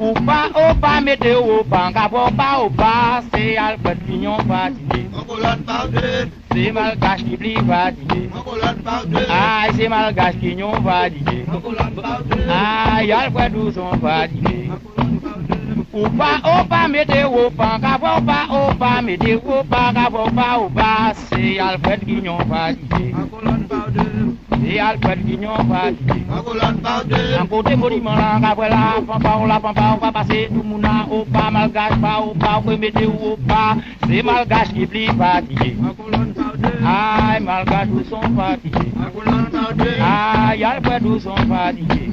[0.00, 3.98] Ou pa ou pa mete ou pa Nkap ou pa ou pa Se al pet
[4.06, 5.08] pinyon patine
[6.52, 8.30] Se mal gache ki pli patine
[9.28, 11.44] Ay se mal gache ki nyon patine
[12.48, 14.70] Ay al pet douson patine
[15.92, 19.82] Ou pa ou pa mete ou pa Nkap ou pa ou pa mete ou pa
[19.92, 20.92] Nkap ou pa ou pa
[21.26, 24.29] Se al pet pinyon patine
[24.60, 26.24] au pas au c'est Alfred qui n'ont fatigué.
[26.30, 26.42] En.
[26.42, 27.48] C'est Alfred fatigué.
[27.50, 31.06] Côté monument là, qu'après la pampa, on la pampa, on va passer tout monde là,
[31.10, 33.76] au bas, malgache pas au bas, vous mettez au bas,
[34.08, 35.76] c'est malgache qui plie fatigué.
[36.86, 38.92] Aïe, malgache où sont fatigués.
[38.98, 39.84] En colonne par deux.
[40.00, 42.08] Ah, yal pwè dou son fatike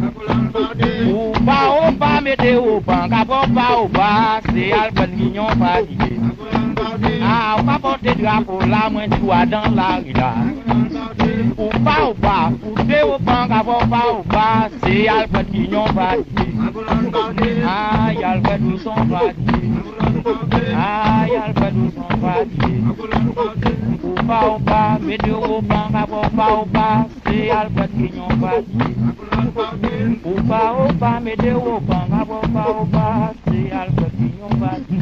[1.07, 4.09] Ou pa ou pa mette ou pan Kapo pa ou pa
[4.49, 9.99] Se yal pwè n'ginyon A ah, ou pa pote drapo la mwen chwa dan la
[10.01, 10.31] rida
[11.55, 15.51] Ou pa ou pa, ou te ou pan kavo pa ou pa Se yal pet
[15.53, 16.47] ki nyon pati
[17.69, 19.61] A yal pet ou son pati
[20.73, 22.73] A yal pet ou son pati
[24.01, 26.89] Ou pa ou pa, mete ou pan kavo pa ou pa
[27.21, 28.89] Se yal pet ki nyon pati
[30.25, 33.07] Ou pa ou pa, mete ou pan kavo pa ou pa
[33.45, 34.97] Se yal pet ki nyon pati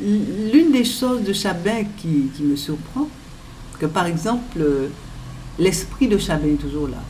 [0.00, 3.06] L'une des choses de Chabin qui, me surprend,
[3.78, 4.60] que par exemple,
[5.60, 7.02] l'esprit de Chabin est toujours là.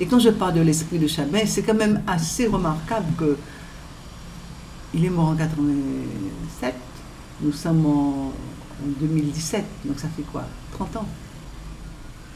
[0.00, 3.36] Et quand je parle de l'esprit de Chabin, c'est quand même assez remarquable que
[4.92, 6.74] il est mort en 87,
[7.42, 8.32] nous sommes en
[9.00, 11.06] 2017, donc ça fait quoi 30 ans.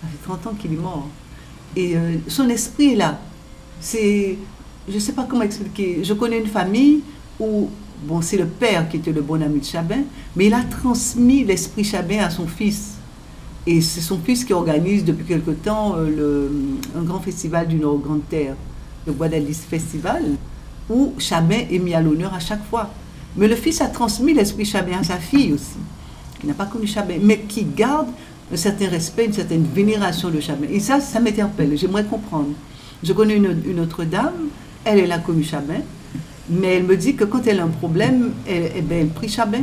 [0.02, 1.08] Ça fait 30 ans qu'il est mort.
[1.76, 3.18] Et euh, son esprit est là.
[3.80, 4.36] C'est,
[4.88, 6.00] je ne sais pas comment expliquer.
[6.04, 7.00] Je connais une famille
[7.40, 7.68] où,
[8.06, 10.02] bon, c'est le père qui était le bon ami de Chabin,
[10.36, 12.92] mais il a transmis l'esprit Chabin à son fils.
[13.66, 17.76] Et c'est son fils qui organise depuis quelque temps euh, le- un grand festival du
[17.76, 18.56] Nord Grande Terre,
[19.06, 20.22] le Guadalis Festival,
[20.90, 22.90] où Chabin est mis à l'honneur à chaque fois.
[23.36, 25.78] Mais le fils a transmis l'esprit Chabin à sa fille aussi,
[26.40, 28.08] qui n'a pas connu Chabin, mais qui garde
[28.52, 30.66] un certain respect, une certaine vénération de Chabin.
[30.70, 32.50] Et ça, ça m'interpelle, j'aimerais comprendre.
[33.02, 34.48] Je connais une, autre dame,
[34.84, 35.80] elle, elle a connu Chabin,
[36.50, 39.62] mais elle me dit que quand elle a un problème, elle, eh ben, prie Chabin.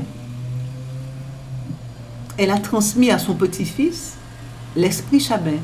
[2.37, 4.15] Elle a transmis à son petit-fils
[4.75, 5.57] l'esprit Chabin.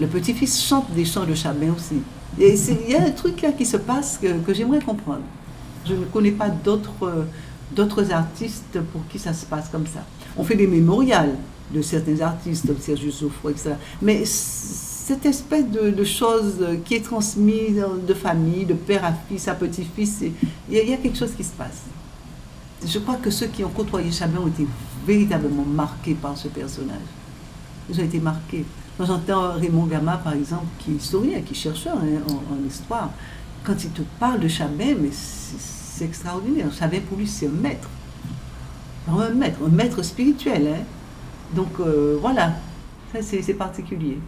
[0.00, 2.00] Le petit-fils chante des chants de Chabin aussi.
[2.40, 2.54] Et
[2.86, 5.22] il y a un truc là qui se passe que, que j'aimerais comprendre.
[5.86, 10.00] Je ne connais pas d'autres artistes pour qui ça se passe comme ça.
[10.36, 11.34] On fait des mémorials
[11.70, 13.74] de certains artistes, comme Serge Soufro, etc.
[14.00, 19.48] Mais cette espèce de, de chose qui est transmise de famille, de père à fils,
[19.48, 20.20] à petit-fils,
[20.70, 21.82] il y, a- quelque chose qui se passe.
[22.86, 24.66] Je crois que ceux qui ont côtoyé Chabin ont été
[25.06, 26.96] véritablement marqués par ce personnage.
[27.90, 28.64] Ils ont été marqués.
[28.98, 33.10] Quand j'entends Raymond Gama, par exemple, qui est historien, qui est chercheur en, histoire,
[33.64, 36.66] quand il te parle de Chabin, c'est extraordinaire.
[36.76, 37.88] Chabin, pour lui, c'est un maître.
[39.08, 40.66] Un maître, un maître spirituel.
[40.68, 40.84] hein.
[41.54, 42.52] Donc euh, voilà,
[43.12, 44.18] ça c'est particulier.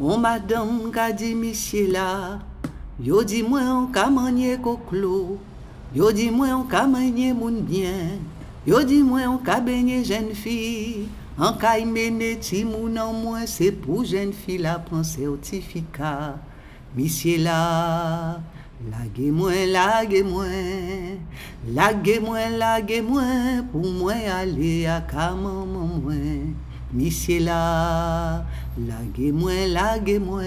[0.00, 2.38] Oh madame, qu'a dit monsieur là,
[2.98, 5.38] yo di moi on manye koklo,
[5.94, 8.18] yo di moi on ka manye moun bien,
[8.66, 11.08] yo di moi on benye jeune fille,
[11.38, 16.36] an ka y mene ti moun an moins, c'est pour jeune fille la prend certificat.
[16.96, 18.40] Monsieur là,
[18.90, 20.44] lage moi, lage moi,
[21.72, 23.22] lage moi, lage moi,
[23.70, 25.00] pour moi aller à
[25.34, 26.14] maman moi.
[26.94, 28.44] Monsieur là,
[28.78, 30.42] lage moi, lage moi,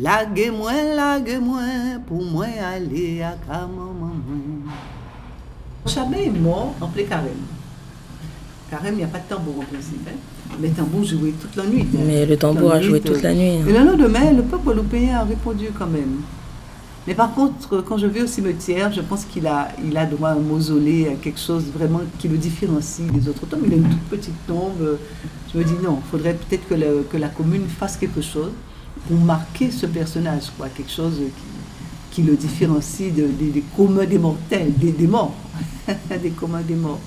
[0.00, 1.60] lage moi, lage moi,
[2.06, 4.72] pour moi aller à maman moi.
[5.86, 7.44] Chabin est mort en plein carême.
[8.70, 10.06] Carême, il n'y a pas de tambour en principe.
[10.06, 10.16] Hein?
[10.60, 11.86] Les tambours jouaient toute la nuit.
[11.94, 11.98] hein.
[12.06, 13.58] Mais le tambour a joué toute la nuit.
[13.62, 13.66] hein.
[13.66, 16.20] Et le lendemain, le peuple guadeloupéen a répondu quand même.
[17.08, 20.28] Mais par contre, quand je vais au cimetière, je pense qu'il a, il a droit
[20.28, 23.62] à un mausolée, à quelque chose vraiment qui le différencie des autres tombes.
[23.66, 24.98] Il a une toute petite tombe.
[25.50, 28.50] Je me dis non, il faudrait peut-être que, la commune fasse quelque chose
[29.06, 31.18] pour marquer ce personnage, quoi, quelque chose
[32.10, 35.34] qui, le différencie de- des- communs des mortels, des morts,
[36.22, 37.00] des communs des morts.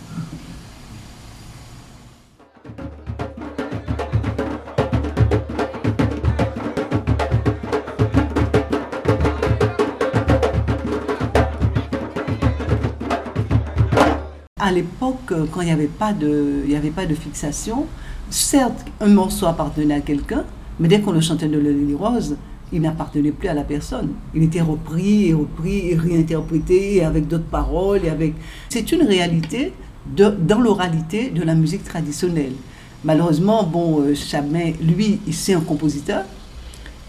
[14.72, 17.88] À l'époque, euh, quand il n'y avait, pas de- fixation,
[18.30, 20.46] certes, un morceau appartenait à quelqu'un,
[20.80, 22.38] mais dès qu'on le chantait de Lily Rose,
[22.72, 24.12] il n'appartenait plus à la personne.
[24.34, 28.06] Il était repris et repris et réinterprété avec d'autres paroles.
[28.06, 28.34] Et avec...
[28.70, 29.74] C'est une réalité
[30.16, 32.54] dans l'oralité de la musique traditionnelle.
[33.04, 36.24] Malheureusement, bon, euh, Chabin, lui, c'est un compositeur,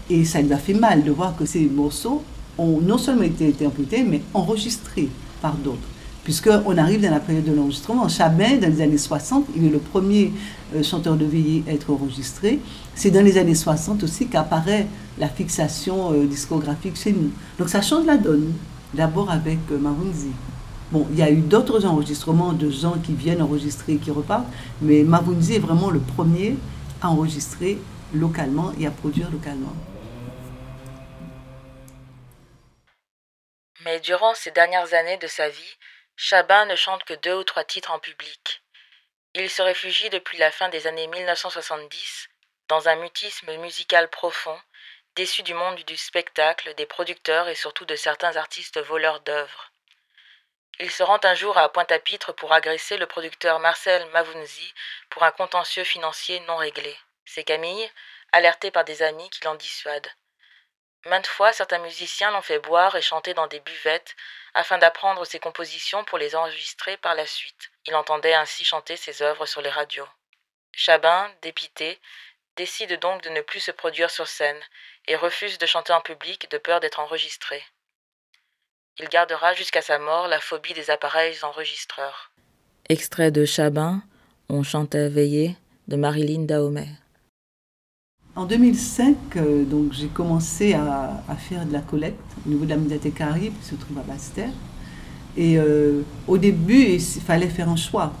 [0.09, 2.23] et ça lui a fait mal de voir que ces morceaux
[2.57, 5.07] ont non seulement été interprétés, mais enregistrés
[5.41, 5.87] par d'autres.
[6.23, 8.07] Puisqu'on arrive dans la période de l'enregistrement.
[8.07, 10.31] Chabin, dans les années 60, il est le premier
[10.73, 12.59] euh, chanteur de veillée à être enregistré.
[12.95, 17.29] C'est dans les années 60 aussi qu'apparaît la fixation euh, discographique chez nous.
[17.59, 18.53] Donc ça change la donne.
[18.93, 20.31] D'abord avec euh, Mavunzi.
[20.91, 24.45] Bon, il y a eu d'autres enregistrements de gens qui viennent enregistrer et qui repartent,
[24.81, 26.55] mais Mavunzi est vraiment le premier
[27.01, 27.79] à enregistrer
[28.13, 29.73] localement et à produire localement.
[33.83, 35.77] Mais durant ces dernières années de sa vie,
[36.15, 38.61] Chabin ne chante que deux ou trois titres en public.
[39.33, 42.29] Il se réfugie depuis la fin des années 1970
[42.67, 44.59] dans un mutisme musical profond,
[45.15, 49.71] déçu du monde du spectacle, des producteurs et surtout de certains artistes voleurs d'œuvres.
[50.79, 54.73] Il se rend un jour à Pointe-à-Pitre pour agresser le producteur Marcel Mavounzi
[55.09, 56.95] pour un contentieux financier non réglé.
[57.25, 57.91] C'est Camille,
[58.31, 60.07] alerté par des amis, qui l'en dissuade.
[61.05, 64.15] Maintes fois, certains musiciens l'ont fait boire et chanter dans des buvettes
[64.53, 67.71] afin d'apprendre ses compositions pour les enregistrer par la suite.
[67.87, 70.07] Il entendait ainsi chanter ses œuvres sur les radios.
[70.71, 71.99] Chabin, dépité,
[72.55, 74.59] décide donc de ne plus se produire sur scène
[75.07, 77.63] et refuse de chanter en public de peur d'être enregistré.
[78.99, 82.31] Il gardera jusqu'à sa mort la phobie des appareils enregistreurs.
[82.89, 84.03] Extrait de Chabin,
[84.49, 85.55] On chantait veillé
[85.87, 86.89] de Marilyn Dahomey.
[88.35, 92.69] En 2005, euh, donc j'ai commencé à, à faire de la collecte au niveau de
[92.69, 94.51] la médiathèque qui se trouve à Basse-Terre.
[95.35, 98.13] Et euh, au début, il fallait faire un choix.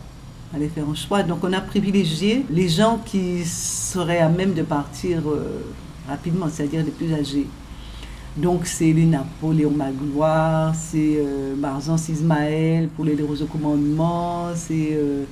[0.49, 1.23] Il fallait faire un choix.
[1.23, 5.61] Donc on a privilégié les gens qui seraient à même de partir euh,
[6.07, 7.47] rapidement, c'est-à-dire les plus âgés.
[8.35, 14.89] Donc c'est les Napoléon Magloire, c'est euh, Marzan Ismaël pour les Roses au commandement, c'est
[14.93, 15.25] euh,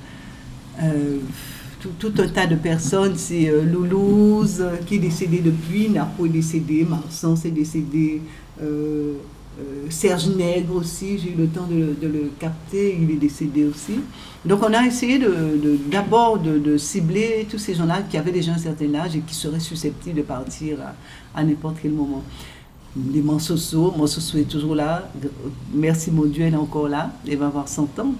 [1.80, 7.34] tout, un tas de personnes, c'est Loulouse qui est décédé depuis, Napo est décédé, Marsan
[7.43, 8.21] est décédé,
[8.62, 9.14] euh,
[9.60, 14.00] euh, Serge Nègre aussi, j'ai eu le temps de, le- capter, il est décédé aussi.
[14.46, 15.20] Donc on a essayé
[15.90, 19.36] d'abord de, de cibler tous ces gens-là qui avaient déjà un certain âge et qui
[19.36, 20.78] seraient susceptibles de partir
[21.36, 22.24] à, n'importe quel moment.
[23.14, 25.10] Les Mansoso, Mansoso est toujours là,
[25.74, 28.14] merci mon Dieu, elle est encore là, elle va avoir 100 ans.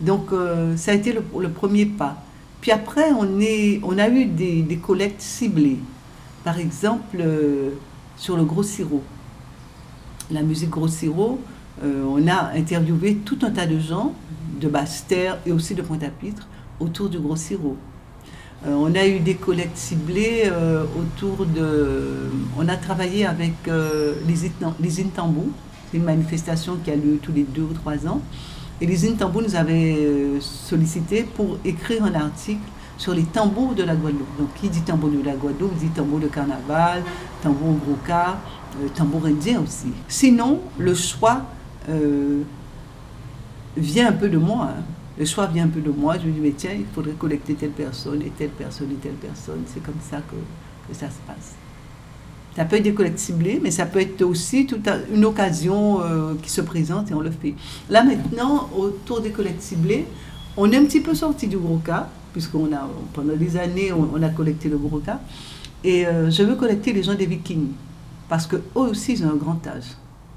[0.00, 2.22] Donc euh, ça a été le, premier pas.
[2.60, 5.78] Puis après, on, a eu des, collectes ciblées.
[6.44, 7.22] Par exemple,
[8.16, 9.02] sur le gros sirop.
[10.30, 11.38] La musique gros sirop,
[11.84, 14.12] euh, on a interviewé tout un tas de gens
[14.60, 16.48] de Basse-Terre et aussi de Pointe-à-Pitre
[16.80, 17.76] autour du gros sirop.
[18.66, 22.30] Euh, on a eu des collectes ciblées euh, autour de...
[22.58, 24.90] On a travaillé avec euh, les, Itan- les.
[24.90, 28.20] C'est une manifestation qui a lieu tous les deux ou trois ans.
[28.80, 29.96] Et les Intambous nous avaient
[30.40, 32.60] sollicité pour écrire un article
[32.98, 34.38] sur les tambours de la Guadeloupe.
[34.38, 37.02] Donc, qui dit tambour de la Guadeloupe dit tambour de carnaval,
[37.42, 37.98] tambour gros
[38.94, 39.88] tambour indien aussi.
[40.08, 41.42] Sinon, le choix
[41.88, 42.42] euh,
[43.76, 44.70] vient un peu de moi.
[44.76, 44.82] hein.
[45.18, 46.16] Le choix vient un peu de moi.
[46.22, 49.12] Je me dis, mais tiens, il faudrait collecter telle personne et telle personne et telle
[49.14, 49.60] personne.
[49.66, 51.54] C'est comme ça que, ça se passe.
[52.54, 56.00] Ça peut être des collectes ciblées, mais ça peut être aussi toute un- une occasion
[56.02, 57.54] euh, qui se présente et on le fait.
[57.90, 60.06] Là maintenant, autour des collectes ciblées,
[60.56, 64.08] on est un petit peu sorti du gros cas, puisqu'on a, pendant des années, on,
[64.14, 65.20] on a collecté le gros cas.
[65.84, 67.68] Et euh, je veux collecter les gens des Vikings,
[68.28, 69.96] parce qu'eux aussi, ils ont un grand âge.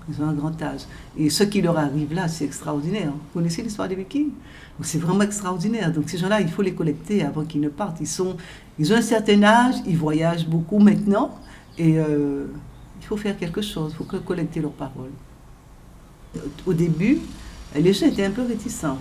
[0.09, 0.81] Ils ont un grand âge.
[1.17, 3.11] Et ce qui leur arrive là, c'est extraordinaire.
[3.11, 4.31] Vous connaissez l'histoire des Vikings?
[4.81, 5.91] C'est vraiment extraordinaire.
[5.91, 7.99] Donc ces gens-là, il faut les collecter avant qu'ils ne partent.
[7.99, 8.35] Ils, sont,
[8.79, 11.37] ils ont un certain âge, ils voyagent beaucoup maintenant,
[11.77, 12.45] et euh,
[12.99, 15.11] il faut faire quelque chose, il faut collecter leurs paroles.
[16.65, 17.19] Au début,
[17.75, 18.97] les gens étaient un peu réticents.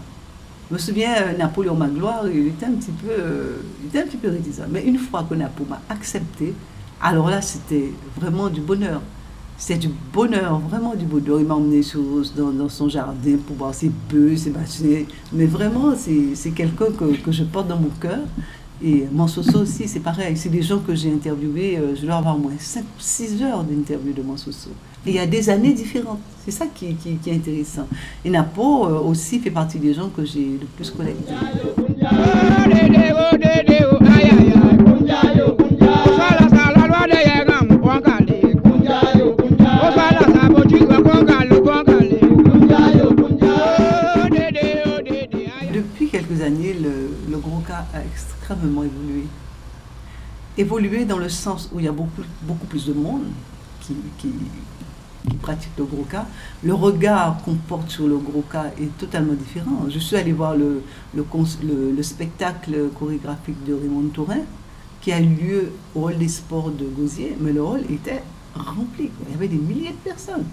[0.68, 4.06] Je me souviens, euh, Napoléon Magloire, il était un petit peu, euh, il était un
[4.06, 4.66] petit peu réticent.
[4.68, 6.54] Mais une fois que Napoléon m'a accepté,
[7.00, 9.00] alors là, c'était vraiment du bonheur.
[9.56, 11.40] C'était du bonheur, vraiment du bonheur.
[11.40, 12.00] Il m'a emmené sur-
[12.36, 14.80] dans, dans son jardin pour voir ses bœufs, ses vaches.
[15.32, 18.20] Mais vraiment, c'est c'est quelqu'un que, que je porte dans mon cœur.
[18.82, 20.36] Et Mansoso aussi, c'est pareil.
[20.36, 21.76] C'est des gens que j'ai interviewés.
[21.78, 24.70] euh, je dois avoir au moins 5 ou 6 heures d'interview de Mansoso.
[25.04, 26.20] Et il y a des années différentes.
[26.44, 26.86] C'est ça qui,
[27.26, 27.88] est intéressant.
[28.24, 31.34] Et Napo euh, aussi fait partie des gens que j'ai le plus collectés.
[48.54, 49.24] Évolué.
[50.56, 53.22] Évolué dans le sens où il y a beaucoup, beaucoup plus de monde
[53.80, 54.28] qui, qui,
[55.42, 56.26] pratique le gros cas.
[56.64, 59.86] Le regard qu'on porte sur le gros cas est totalement différent.
[59.88, 60.82] Je suis allée voir le,
[61.14, 64.40] le- le spectacle chorégraphique de Raymond Tourin
[65.00, 68.22] qui a eu lieu au hall des sports de Gauzier, mais le hall était
[68.54, 69.10] rempli.
[69.26, 70.44] Il y avait des milliers de personnes.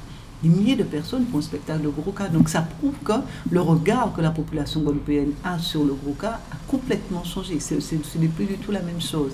[0.46, 2.28] Des milliers de personnes pour un spectacle de gros cas.
[2.28, 3.14] Donc ça prouve que
[3.50, 7.60] le regard que la population guadeloupéenne a sur le gros cas a complètement changé.
[7.60, 7.74] Ce
[8.20, 9.32] n'est plus du tout la même chose.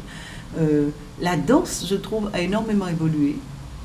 [0.58, 0.88] Euh,
[1.22, 3.36] la danse, je trouve, a énormément évolué.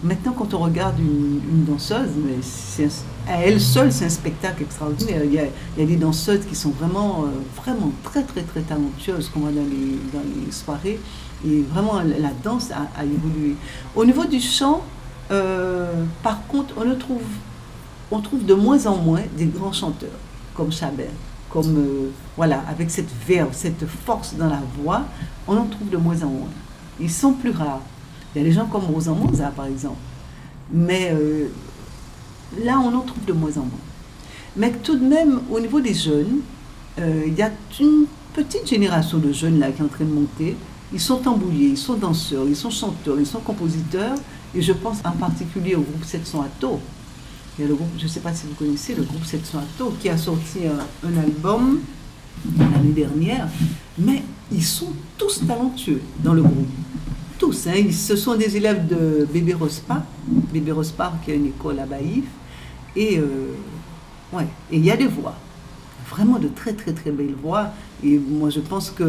[0.05, 2.87] Maintenant, quand on regarde une, danseuse, mais
[3.29, 5.23] à elle seule, c'est un spectacle extraordinaire.
[5.25, 9.41] Il y, a, des danseuses qui sont vraiment, euh, vraiment très, très, très talentueuses qu'on
[9.41, 11.01] voit dans les, dans les soirées.
[11.45, 13.57] Et vraiment, la, danse a évolué.
[13.97, 14.85] Au niveau du chant,
[15.31, 17.23] euh, par contre, on trouve
[18.11, 20.11] on trouve de moins en moins des grands chanteurs
[20.55, 21.11] comme Chabert,
[21.51, 25.03] comme euh, voilà, avec cette verve, cette force dans la voix,
[25.49, 26.49] on en trouve de moins en moins.
[27.01, 27.83] Ils sont plus rares.
[28.35, 29.99] Il y a des gens comme Rosan Moza, par exemple.
[30.73, 31.49] Mais euh,
[32.63, 33.87] là, on en trouve de moins en moins.
[34.57, 36.41] Mais tout de même, au niveau des jeunes,
[36.99, 40.57] il y a une petite génération de jeunes là qui est en train de monter.
[40.93, 44.15] Ils sont embouillés, ils sont danseurs, ils sont chanteurs, ils sont compositeurs.
[44.57, 46.81] Et je pense en particulier au groupe 700 Atto.
[47.59, 49.59] Il y a le groupe, je ne sais pas si vous connaissez, le groupe 700
[49.59, 51.81] Atto qui a sorti un, un album
[52.59, 53.49] l'année dernière.
[53.99, 56.69] Mais ils sont tous talentueux dans le groupe.
[57.39, 57.67] Tous.
[57.67, 57.91] Hein.
[57.93, 60.03] Ce sont des élèves de Bébé Rospa.
[60.27, 62.25] Bébé Rospa qui a une école à Baïf.
[62.95, 63.53] Et euh,
[64.33, 65.35] ouais, et il y a des voix.
[66.11, 67.71] Vraiment de très très très belles voix.
[68.05, 69.05] Et moi je pense que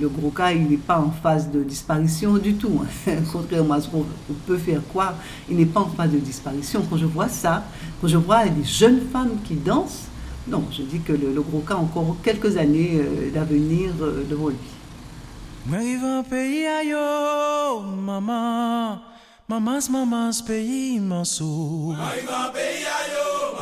[0.00, 2.80] le gros cas, il n'est pas en phase de disparition du tout.
[2.82, 3.12] hein.
[3.32, 4.04] Contrairement à ce qu'on
[4.46, 5.14] peut faire croire,
[5.48, 6.82] il n'est pas en phase de disparition.
[6.88, 7.64] Quand je vois ça,
[8.00, 10.06] quand je vois des jeunes femmes qui dansent,
[10.48, 14.48] non, je dis que le, gros cas a encore quelques années euh, d'avenir euh, devant
[14.48, 14.56] lui.
[19.48, 21.40] Maman's maman's pays immense.
[21.40, 21.96] Maman.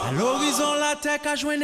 [0.07, 1.59] À l'horizon, la terre a joint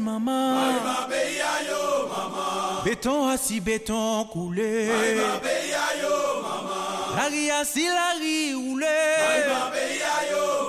[0.00, 0.56] maman.
[0.56, 2.84] Un pays ayo, maman.
[2.84, 4.86] Béton assis, béton coulé.
[4.86, 7.16] M'arrive un pays ayo, maman.
[7.16, 8.86] La ri assis, la ri roulé.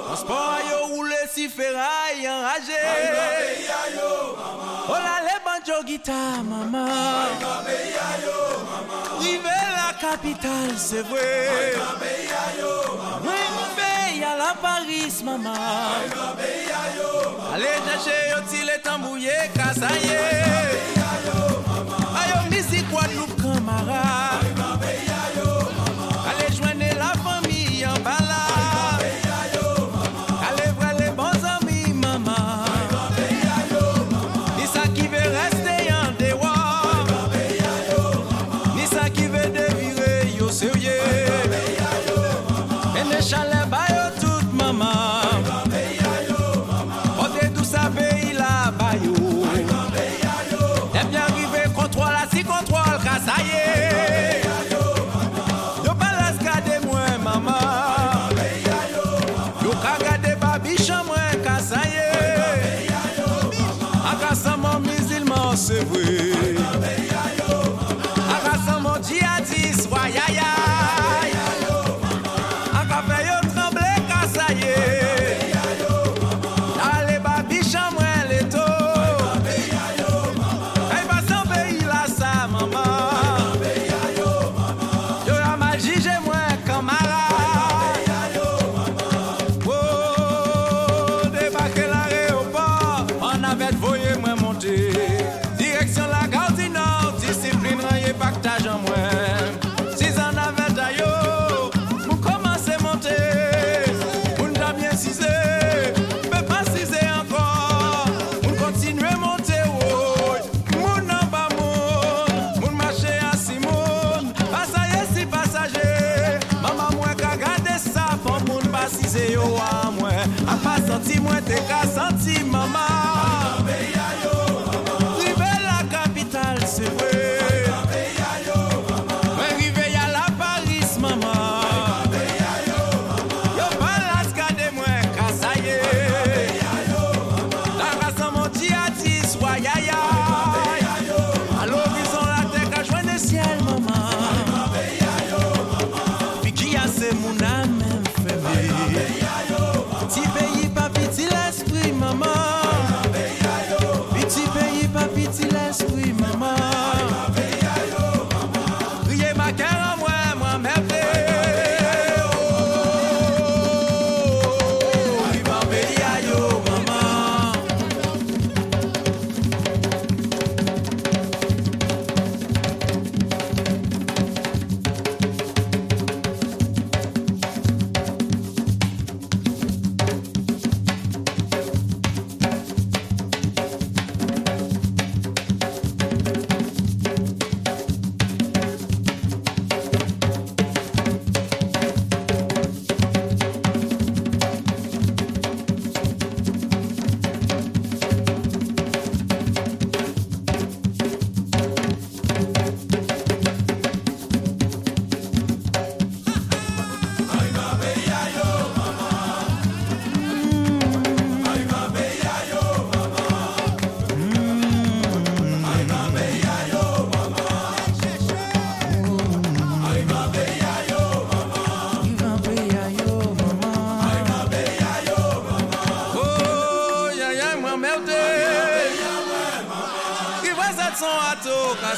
[0.07, 2.81] Transport ayo roulé, si ferraille enragé.
[4.89, 6.87] Oh là, les banjo guitare, maman.
[6.87, 7.45] M'arrive
[10.01, 11.21] kapital se vwe
[13.23, 15.55] Mwen mbe ya la Paris mama
[17.53, 20.19] Ale jache yo ti le tambouye kasaye
[22.19, 24.36] Ayo oh, misi oh, kwa nou kamara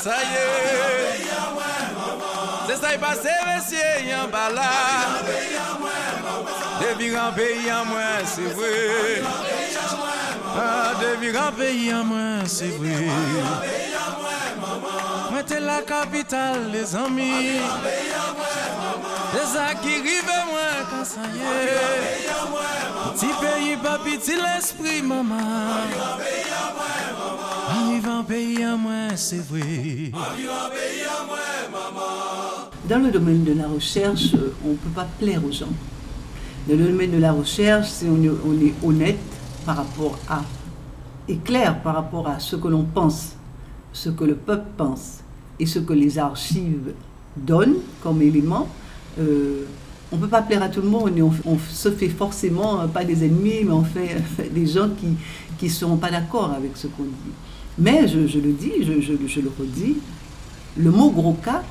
[0.10, 0.46] Sa ye
[2.68, 4.70] Se sa yi pase vesye eh, yon bala.
[6.80, 8.72] Devi gran peyi an ah, mwen se vwe
[11.02, 12.96] Devi gran peyi an mwen se vwe
[15.32, 17.62] Mwen te la kapital le zami
[19.34, 20.59] Se sa ki rive mwen
[32.90, 35.68] Dans le domaine de la recherche, euh, on ne peut pas plaire aux gens.
[36.68, 39.18] Dans le domaine de la recherche, on, est- on est honnête
[39.66, 40.42] par rapport à,
[41.28, 43.34] et clair par rapport à ce que l'on pense,
[43.94, 45.20] ce que le peuple pense
[45.60, 46.94] et ce que les archives
[47.38, 48.68] donnent comme élément.
[49.20, 49.66] Euh,
[50.12, 51.12] on ne peut pas plaire à tout le monde
[51.46, 54.18] on, se fait forcément, euh, pas des ennemis, mais on fait
[54.54, 57.34] des gens qui ne seront pas d'accord avec ce qu'on dit.
[57.78, 59.98] Mais je, le dis, je, le redis,
[60.78, 61.64] le mot gros cas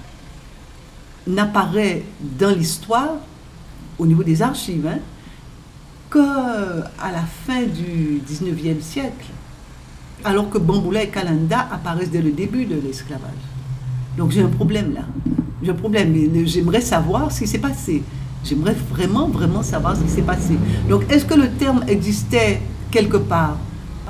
[1.27, 2.03] n'apparaît
[2.39, 3.17] dans l'histoire,
[3.99, 4.99] au niveau des archives, hein,
[6.09, 9.27] que à la fin du 19e siècle,
[10.25, 13.31] alors que Bamboula et Kalanda apparaissent dès le début de l'esclavage.
[14.17, 15.03] Donc j'ai un problème là.
[15.63, 16.15] J'ai un problème.
[16.47, 18.03] J'aimerais savoir ce qui s'est passé.
[18.45, 20.57] J'aimerais vraiment, vraiment savoir ce qui s'est passé.
[20.89, 22.61] Donc est-ce que le terme existait
[22.91, 23.57] quelque part?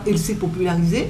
[0.06, 1.08] Il s'est popularisé?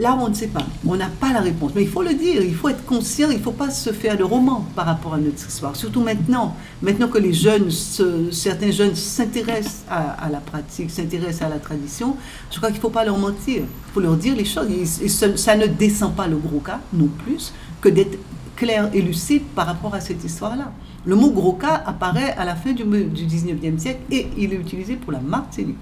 [0.00, 0.64] Là, on ne sait pas.
[0.86, 1.72] On n'a pas la réponse.
[1.74, 4.16] Mais il faut le dire, il faut être conscient, il ne faut pas se faire
[4.16, 5.76] de roman par rapport à notre histoire.
[5.76, 6.56] Surtout maintenant.
[6.80, 12.16] Maintenant que les jeunes, certains jeunes s'intéressent à, la pratique, s'intéressent à la tradition,
[12.50, 13.64] je crois qu'il ne faut pas leur mentir.
[13.64, 14.68] Il faut leur dire les choses.
[14.70, 18.18] Et, ça ne descend pas le gros cas, non plus, que d'être
[18.56, 20.72] clair et lucide par rapport à cette histoire-là.
[21.06, 24.56] Le mot gros cas apparaît à la fin du, du 19e siècle et il est
[24.56, 25.76] utilisé pour la Martinique.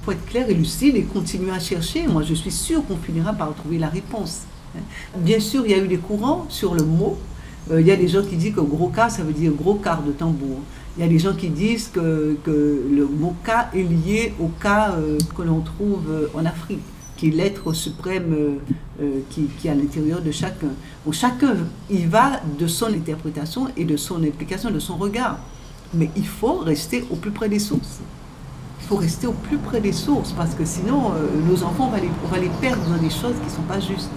[0.00, 2.06] Il faut être clair et lucide et continuer à chercher.
[2.06, 4.42] Moi, je suis sûre qu'on finira par trouver la réponse.
[4.76, 4.80] hein.
[5.18, 7.18] Bien sûr, il y a eu des courants sur le mot.
[7.70, 9.74] Euh, il y a des gens qui disent que gros cas, ça veut dire gros
[9.74, 10.60] quart de tambour.
[10.96, 14.48] Il y a des gens qui disent que, que le mot cas est lié au
[14.48, 16.80] cas euh, que l'on trouve euh, en Afrique,
[17.20, 18.56] qui est l'être suprême euh,
[19.02, 20.68] euh, qui, qui est à l'intérieur de chacun.
[21.04, 21.54] Donc chacun
[21.90, 25.38] y va de son interprétation et de son implication, de son regard.
[25.92, 27.98] Mais il faut rester au plus près des sources.
[28.80, 31.90] Il faut rester au plus près des sources parce que sinon, euh, nos enfants, on
[31.90, 34.08] va, les, les perdre dans des choses qui ne sont pas justes.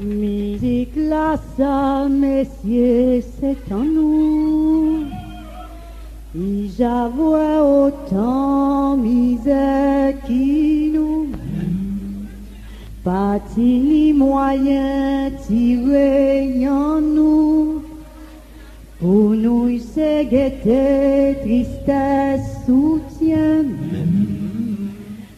[0.00, 5.17] Musique là, ça, messieurs, c'est en nous.
[6.40, 11.26] Et j'avoue autant misère qui nous
[13.08, 17.82] pas ni moyen tiré en nous.
[19.00, 23.64] Pour nous, c'est gaieté, tristesse, soutien.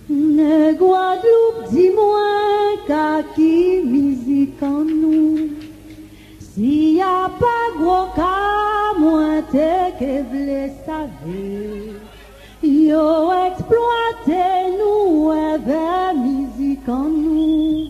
[0.09, 2.29] Ne Guadeloupe, dis-moi,
[2.89, 5.60] qu'à qui musique en nous?
[6.61, 11.95] S'il y a pas gros cas, moins t'es que v'lez savoir.
[12.63, 14.45] Yo exploité
[14.79, 15.29] nous,
[15.67, 17.89] vers musique en nous.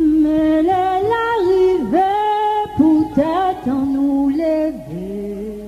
[0.00, 2.00] Mais l'arrivée,
[2.76, 5.62] peut-être en nous lever.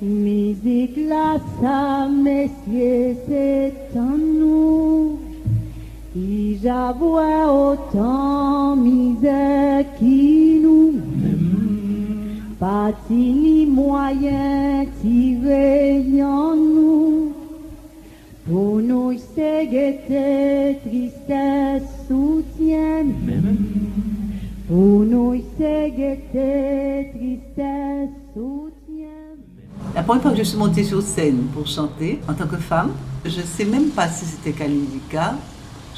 [0.00, 5.18] Musique là, ça, messieurs, c'est en nous.
[6.16, 11.13] Et j'avoue autant misère qui nous
[12.64, 17.32] pas ni moyen tiré en nous.
[18.46, 23.04] Pour nous, c'est gaieté, tristesse, soutien.
[24.66, 29.18] Pour nous, c'est gaieté, tristesse, soutien.
[29.94, 32.92] La première fois que je suis montée sur scène pour chanter en tant que femme,
[33.26, 35.34] je ne sais même pas si c'était Kalindika.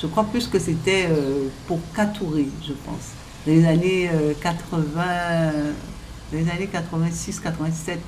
[0.03, 3.07] Je crois plus que c'était euh, pour Katouré, je pense.
[3.47, 5.96] Dans les années euh, 80, dans
[6.33, 7.99] les années 86, 87.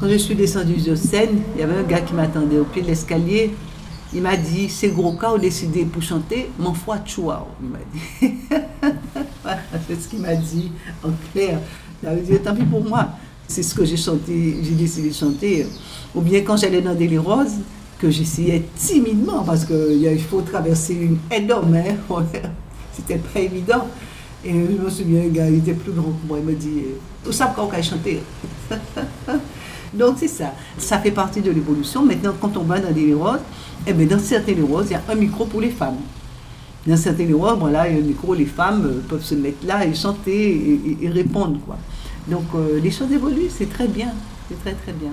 [0.00, 2.82] Quand je suis descendue sur scène, il y avait un gars qui m'attendait au pied
[2.82, 3.54] de l'escalier.
[4.14, 7.78] Il m'a dit, c'est gros cas, on décidé pour chanter, mon foi chouao, il m'a
[7.92, 8.34] dit.
[9.88, 10.70] C'est ce qu'il m'a dit
[11.04, 11.58] en clair.
[12.02, 13.08] Ça veut dire, tant pis pour moi.
[13.46, 15.66] C'est ce que j'ai chanté, j'ai décidé de chanter.
[16.14, 17.56] Ou bien quand j'allais dans Délire Rose,
[17.98, 21.96] que j'essayais timidement, parce qu'il faut traverser une énorme, hein,
[22.92, 23.88] c'était pas évident.
[24.44, 26.82] Et je me souviens, un gars, il était plus grand que moi, il me dit,
[27.24, 28.20] tout ça quand on chanter.
[29.94, 32.04] Donc c'est ça, ça fait partie de l'évolution.
[32.04, 33.40] Maintenant, quand on va dans des roses,
[33.86, 35.96] eh bien, dans certaines roses, il y a un micro pour les femmes.
[36.86, 39.66] Dans certaines roses, voilà, il y a un micro, les femmes euh, peuvent se mettre
[39.66, 41.58] là et chanter et, répondre.
[41.66, 41.78] Quoi.
[42.28, 44.12] Donc euh, les choses évoluent, c'est très bien,
[44.48, 45.12] c'est très très bien.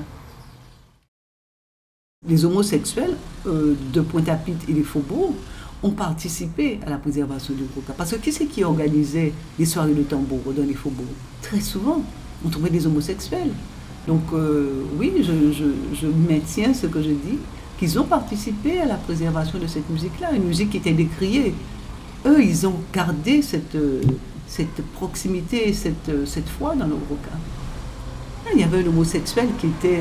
[2.28, 3.16] Les homosexuels
[3.48, 5.36] euh, de Pointe-à-Pitre et des faubourgs
[5.84, 7.94] ont participé à la préservation du cas.
[7.98, 11.06] Parce que qui c'est qui organisait les soirées de tambour dans les faubourgs
[11.42, 12.02] Très souvent,
[12.46, 13.52] on trouvait des homosexuels.
[14.08, 17.38] Donc euh, oui, je, maintiens ce que je dis,
[17.78, 21.54] qu'ils ont participé à la préservation de cette musique-là, une musique qui était décriée.
[22.26, 24.02] Eux, ils ont gardé cette, euh,
[24.48, 27.38] cette proximité, cette, euh, cette foi dans le gros cas.
[28.54, 30.00] Il y avait un homosexuel qui était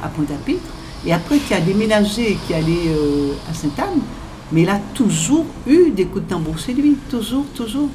[0.00, 0.62] à Pointe-à-Pitre
[1.06, 4.00] et après qui a déménagé, qui allait euh, à Sainte-Anne,
[4.52, 7.88] mais il a toujours eu des coups de tambour chez lui, toujours, toujours.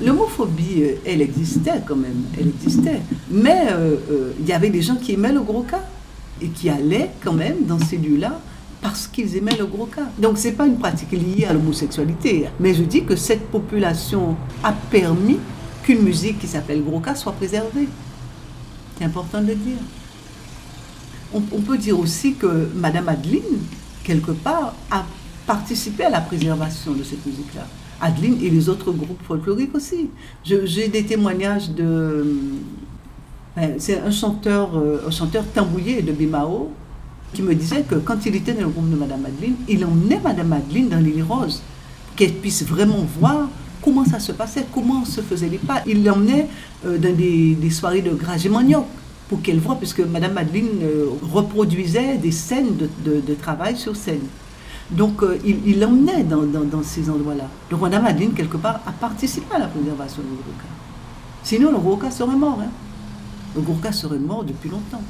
[0.00, 3.00] L'homophobie, euh, elle existait quand même, elle existait.
[3.30, 5.84] Mais euh, euh, il y avait des gens qui aimaient le gros cas
[6.40, 8.40] et qui allaient quand même dans ces lieux-là
[8.82, 10.08] parce qu'ils aimaient le gros cas.
[10.18, 14.72] Donc c'est pas une pratique liée à l'homosexualité, mais je dis que cette population a
[14.72, 15.38] permis
[15.82, 17.88] qu'une musique qui s'appelle gros cas soit préservée.
[18.98, 19.78] C'est important de le dire.
[21.34, 23.42] On, on peut dire aussi que Madame Adeline,
[24.02, 25.04] quelque part, a
[25.50, 27.66] participé à la préservation de cette musique-là.
[28.00, 30.08] Adeline et les autres groupes folkloriques aussi.
[30.44, 32.36] J'ai des témoignages de...
[33.56, 36.70] ben, C'est un chanteur, euh, un chanteur tambouillé de Bimao
[37.34, 40.20] qui me disait que quand il était dans le groupe de Madame Adeline, il emmenait
[40.22, 41.60] Madame Adeline dans l'île Rose,
[42.14, 43.48] qu'elle puisse vraiment voir
[43.82, 45.82] comment ça se passait, comment se faisaient les pas.
[45.84, 46.46] Il l'emmenait
[46.86, 48.86] euh, dans des, soirées de grage et manioc
[49.28, 54.28] pour qu'elle voit, puisque Madame Adeline euh, reproduisait des scènes de travail sur scène.
[54.92, 57.44] Donc euh, il l'emmenait dans, ces endroits-là.
[57.70, 60.68] Donc Madame Adeline, quelque part, a participé à la préservation du Gurkha.
[61.42, 62.58] Sinon, le Gurkha serait mort.
[62.60, 62.70] Hein.
[63.54, 65.02] Le Gurkha serait mort depuis longtemps.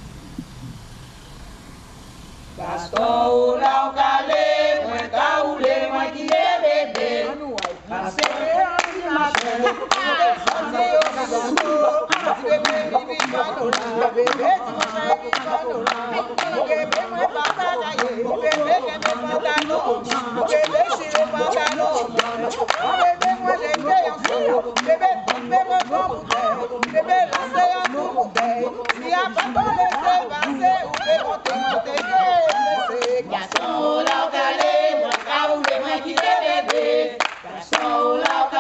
[37.62, 38.50] Soul out,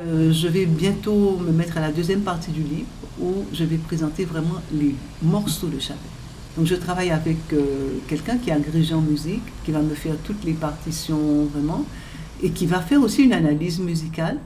[0.00, 2.88] Euh, je vais bientôt me mettre à la deuxième partie du livre
[3.20, 6.23] où je vais présenter vraiment les morceaux de Chapelle.
[6.56, 10.14] Donc je travaille avec euh, quelqu'un qui est agrégé en musique, qui va me faire
[10.24, 11.84] toutes les partitions vraiment,
[12.42, 14.38] et qui va faire aussi une analyse musicale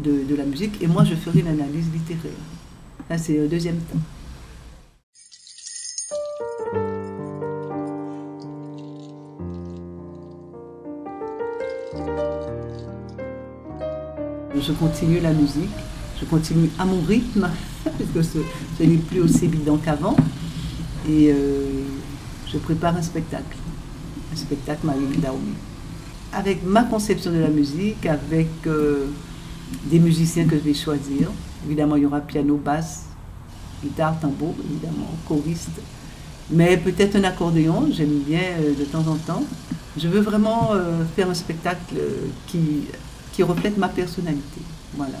[0.00, 2.32] de, la musique, et moi je ferai une analyse littéraire.
[3.08, 3.98] Là c'est le deuxième temps.
[14.60, 15.70] Je continue la musique,
[16.20, 17.48] je continue à mon rythme,
[17.84, 18.38] parce que ce,
[18.78, 20.16] ce n'est plus aussi évident qu'avant.
[21.08, 21.84] Et euh,
[22.52, 23.56] je prépare un spectacle,
[24.32, 25.54] un spectacle Marie Daoumi.
[26.32, 29.06] Avec ma conception de la musique, avec euh,
[29.84, 31.30] des musiciens que je vais choisir.
[31.64, 33.04] Évidemment, il y aura piano, basse,
[33.82, 35.80] guitare, tambour, évidemment, choriste.
[36.50, 39.44] Mais peut-être un accordéon, j'aime bien euh, de temps en temps.
[39.96, 40.72] Je veux vraiment
[41.16, 41.94] faire un spectacle
[42.46, 42.82] qui,
[43.32, 44.60] qui reflète ma personnalité.
[44.94, 45.16] Voilà.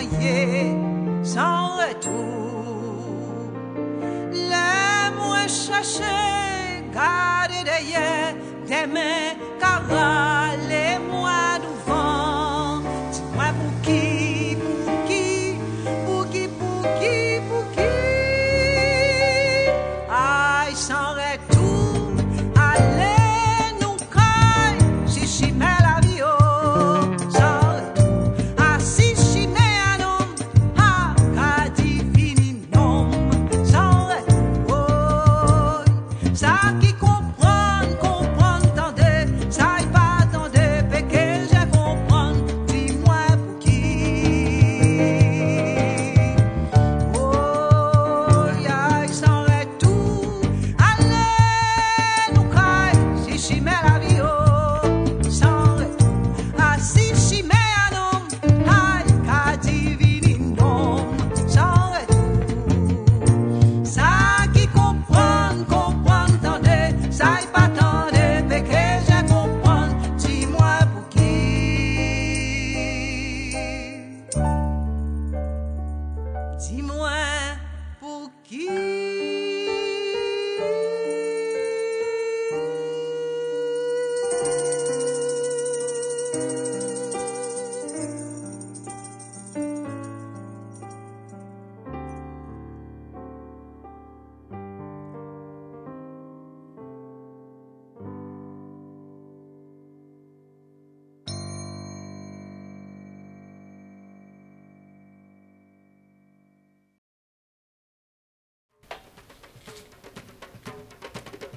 [0.00, 3.12] Et qu'un moyen sans retour.
[4.32, 8.34] Les moi chercher, garder derrière
[8.66, 9.82] des mains, car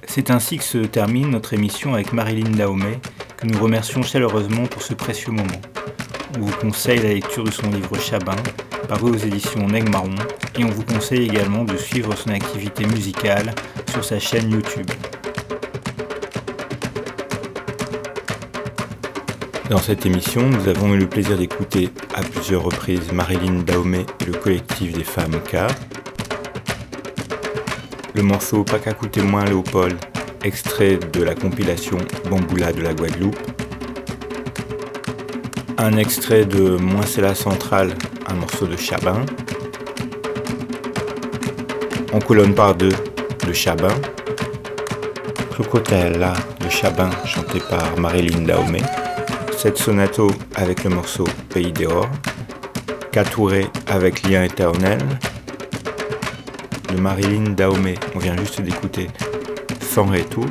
[0.06, 2.98] C'est ainsi que se termine notre émission avec Marilyn Dahomey,
[3.36, 5.60] que nous remercions chaleureusement pour ce précieux moment.
[6.36, 8.36] On vous conseille la lecture de son livre Chabin,
[8.88, 10.14] paru aux éditions Neg Marron,
[10.58, 13.54] et on vous conseille également de suivre son activité musicale
[13.90, 14.90] sur sa chaîne YouTube.
[19.70, 24.24] Dans cette émission, nous avons eu le plaisir d'écouter à plusieurs reprises Marilyn Dahomey et
[24.26, 25.56] le collectif des femmes K.
[28.14, 28.64] Le morceau
[28.98, 29.96] coûter moins Léopold,
[30.44, 31.96] extrait de la compilation
[32.28, 33.38] Bamboula de la Guadeloupe.
[35.78, 37.94] Un extrait de Moins c'est la centrale,
[38.28, 39.24] un morceau de Chabin.
[42.12, 42.92] En colonne par deux
[43.46, 43.94] de Chabin.
[45.50, 48.82] Crocotella de Chabin, chanté par Marilyn Dahomey.
[49.56, 52.10] Cette sonato avec le morceau Pays dehors.
[53.10, 54.98] Catouré avec Lien éternel.
[57.00, 59.08] Marilyn Dahomey, on vient juste d'écouter
[59.80, 60.46] Sans retour.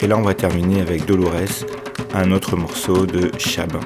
[0.00, 1.64] Et là, on va terminer avec Dolores,
[2.14, 3.80] un autre morceau de Chabin.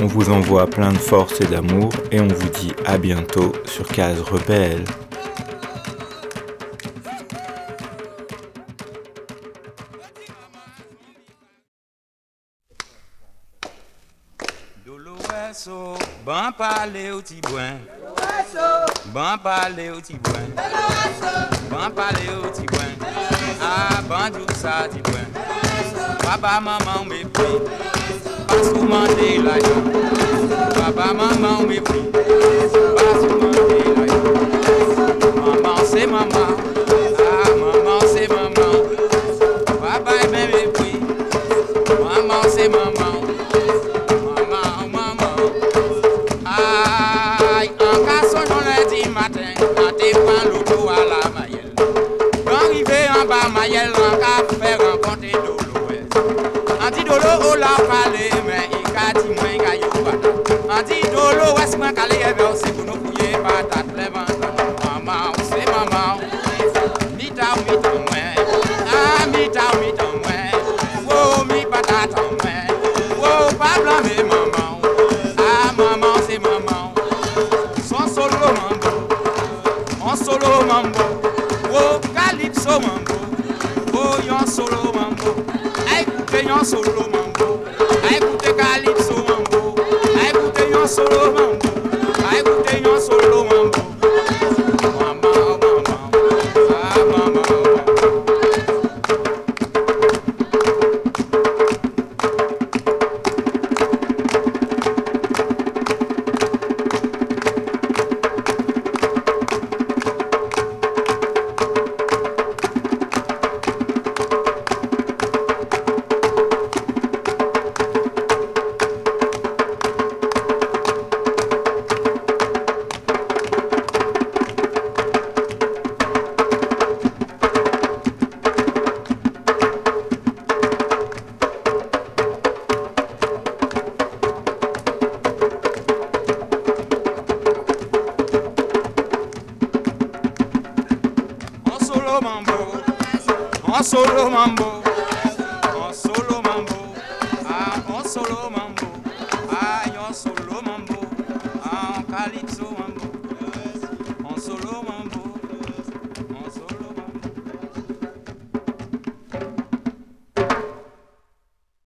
[0.00, 3.86] On vous envoie plein de force et d'amour et on vous dit à bientôt sur
[3.88, 4.84] Case Rebelle.
[16.88, 17.76] Parler au tibouin.
[19.12, 20.32] Bon parler au tibouin.
[21.70, 22.92] Bon parler au tibouin.
[23.60, 25.26] Ah, bon tout ça tibouin.
[26.20, 27.44] Papa, maman, mépris.
[28.46, 29.42] Pas souvent des
[30.74, 32.04] Papa, maman, mépris.
[32.12, 33.88] Pas souvent des
[35.40, 36.77] Maman, c'est maman.